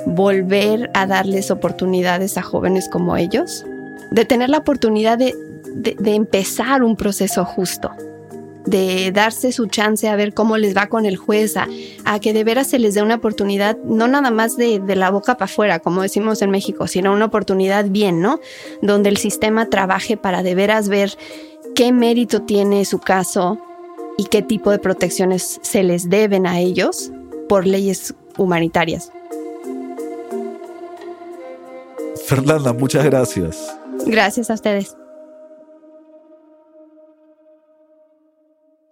volver 0.08 0.90
a 0.96 1.06
darles 1.06 1.52
oportunidades 1.52 2.38
a 2.38 2.42
jóvenes 2.42 2.90
como 2.90 3.16
ellos, 3.18 3.66
de 4.12 4.26
tener 4.26 4.50
la 4.50 4.58
oportunidad 4.58 5.18
de, 5.18 5.36
empezar 6.06 6.82
un 6.82 6.96
proceso 6.96 7.46
justo, 7.46 7.92
de 8.66 9.12
darse 9.12 9.52
su 9.52 9.68
chance 9.68 10.10
a 10.10 10.16
ver 10.16 10.34
cómo 10.34 10.58
les 10.58 10.76
va 10.76 10.88
con 10.88 11.06
el 11.06 11.18
juez, 11.18 11.56
a, 11.56 11.68
que 12.20 12.34
de 12.34 12.44
veras 12.44 12.68
se 12.68 12.80
les 12.80 12.96
dé 12.96 13.04
una 13.04 13.16
oportunidad, 13.16 13.78
no 13.84 14.08
nada 14.08 14.32
más 14.32 14.58
de, 14.58 14.80
de 14.80 14.96
la 14.96 15.12
boca 15.12 15.36
para 15.36 15.46
afuera, 15.46 15.80
como 15.80 16.02
decimos 16.02 16.42
en 16.42 16.50
México, 16.50 16.88
sino 16.88 17.14
una 17.14 17.26
oportunidad 17.26 17.86
bien, 17.86 18.22
¿no? 18.22 18.40
Donde 18.82 19.10
el 19.10 19.18
sistema 19.18 19.68
trabaje 19.70 20.18
para 20.18 20.42
de 20.42 20.56
veras 20.56 20.90
ver 20.90 21.12
qué 21.76 21.92
mérito 21.92 22.42
tiene 22.42 22.86
su 22.86 22.98
caso 22.98 23.60
y 24.18 24.26
qué 24.26 24.42
tipo 24.42 24.72
de 24.72 24.80
protecciones 24.80 25.60
se 25.62 25.84
les 25.84 26.10
deben 26.10 26.48
a 26.48 26.60
ellos 26.60 27.12
por 27.48 27.66
leyes 27.66 28.16
humanitarias. 28.38 29.12
Fernanda, 32.26 32.74
muchas 32.74 33.06
gracias. 33.06 33.78
Gracias 34.06 34.50
a 34.50 34.56
ustedes. 34.56 34.96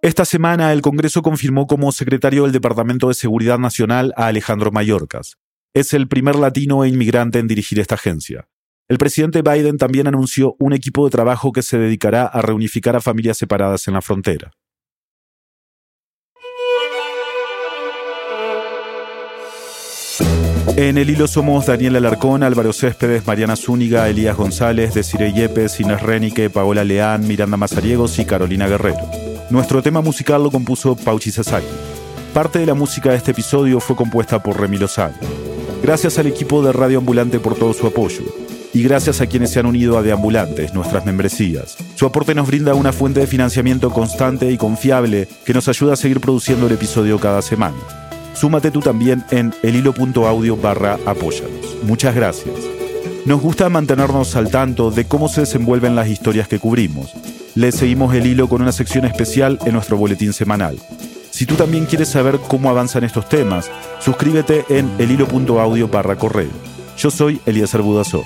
Esta 0.00 0.24
semana 0.24 0.72
el 0.72 0.82
Congreso 0.82 1.20
confirmó 1.20 1.66
como 1.66 1.90
secretario 1.90 2.44
del 2.44 2.52
Departamento 2.52 3.08
de 3.08 3.14
Seguridad 3.14 3.58
Nacional 3.58 4.14
a 4.16 4.28
Alejandro 4.28 4.70
Mayorkas. 4.70 5.36
Es 5.74 5.92
el 5.94 6.06
primer 6.06 6.36
latino 6.36 6.84
e 6.84 6.88
inmigrante 6.88 7.40
en 7.40 7.48
dirigir 7.48 7.80
esta 7.80 7.96
agencia. 7.96 8.48
El 8.88 8.98
presidente 8.98 9.42
Biden 9.42 9.78
también 9.78 10.06
anunció 10.06 10.54
un 10.60 10.72
equipo 10.72 11.04
de 11.04 11.10
trabajo 11.10 11.50
que 11.50 11.62
se 11.62 11.76
dedicará 11.76 12.24
a 12.24 12.40
reunificar 12.40 12.94
a 12.94 13.00
familias 13.00 13.36
separadas 13.36 13.88
en 13.88 13.94
la 13.94 14.00
frontera. 14.00 14.52
En 20.76 20.98
el 20.98 21.08
hilo 21.08 21.26
somos 21.26 21.64
Daniel 21.64 21.96
Alarcón, 21.96 22.42
Álvaro 22.42 22.70
Céspedes, 22.74 23.26
Mariana 23.26 23.56
Zúñiga, 23.56 24.10
Elías 24.10 24.36
González, 24.36 24.92
Desiree 24.92 25.32
Yepes, 25.32 25.80
Inés 25.80 26.02
Renique, 26.02 26.50
Paola 26.50 26.84
Leán, 26.84 27.26
Miranda 27.26 27.56
Mazariegos 27.56 28.18
y 28.18 28.26
Carolina 28.26 28.68
Guerrero. 28.68 29.00
Nuestro 29.48 29.82
tema 29.82 30.02
musical 30.02 30.42
lo 30.42 30.50
compuso 30.50 30.94
Pauchi 30.94 31.30
Sasaki. 31.30 31.66
Parte 32.34 32.58
de 32.58 32.66
la 32.66 32.74
música 32.74 33.08
de 33.08 33.16
este 33.16 33.30
episodio 33.30 33.80
fue 33.80 33.96
compuesta 33.96 34.42
por 34.42 34.60
Remi 34.60 34.76
Lozano. 34.76 35.14
Gracias 35.82 36.18
al 36.18 36.26
equipo 36.26 36.62
de 36.62 36.74
Radio 36.74 36.98
Ambulante 36.98 37.40
por 37.40 37.54
todo 37.54 37.72
su 37.72 37.86
apoyo. 37.86 38.24
Y 38.74 38.82
gracias 38.82 39.22
a 39.22 39.26
quienes 39.26 39.52
se 39.52 39.60
han 39.60 39.64
unido 39.64 39.96
a 39.96 40.02
Deambulantes, 40.02 40.74
nuestras 40.74 41.06
membresías. 41.06 41.78
Su 41.94 42.04
aporte 42.04 42.34
nos 42.34 42.48
brinda 42.48 42.74
una 42.74 42.92
fuente 42.92 43.20
de 43.20 43.26
financiamiento 43.26 43.88
constante 43.88 44.50
y 44.50 44.58
confiable 44.58 45.26
que 45.46 45.54
nos 45.54 45.68
ayuda 45.68 45.94
a 45.94 45.96
seguir 45.96 46.20
produciendo 46.20 46.66
el 46.66 46.74
episodio 46.74 47.18
cada 47.18 47.40
semana. 47.40 48.05
Súmate 48.36 48.70
tú 48.70 48.80
también 48.80 49.24
en 49.30 49.54
elhilo.audio 49.62 50.56
barra 50.58 50.98
apóyanos. 51.06 51.78
Muchas 51.82 52.14
gracias. 52.14 52.54
Nos 53.24 53.40
gusta 53.40 53.68
mantenernos 53.70 54.36
al 54.36 54.50
tanto 54.50 54.90
de 54.90 55.06
cómo 55.06 55.28
se 55.28 55.40
desenvuelven 55.40 55.96
las 55.96 56.08
historias 56.08 56.46
que 56.46 56.58
cubrimos. 56.58 57.14
Le 57.54 57.72
seguimos 57.72 58.14
el 58.14 58.26
hilo 58.26 58.48
con 58.48 58.60
una 58.60 58.72
sección 58.72 59.06
especial 59.06 59.58
en 59.64 59.72
nuestro 59.72 59.96
boletín 59.96 60.34
semanal. 60.34 60.78
Si 61.30 61.46
tú 61.46 61.54
también 61.54 61.86
quieres 61.86 62.08
saber 62.08 62.38
cómo 62.38 62.68
avanzan 62.68 63.04
estos 63.04 63.28
temas, 63.28 63.70
suscríbete 64.00 64.66
en 64.68 64.90
elhilo.audio 64.98 65.88
barra 65.88 66.16
correo. 66.16 66.50
Yo 66.98 67.10
soy 67.10 67.40
Eliezer 67.46 67.80
Budasov. 67.80 68.24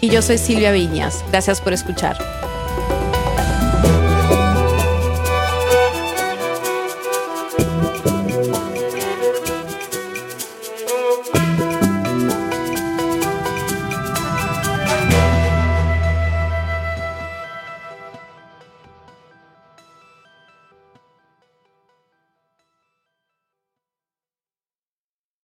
Y 0.00 0.10
yo 0.10 0.22
soy 0.22 0.38
Silvia 0.38 0.72
Viñas. 0.72 1.24
Gracias 1.30 1.60
por 1.60 1.72
escuchar. 1.72 2.16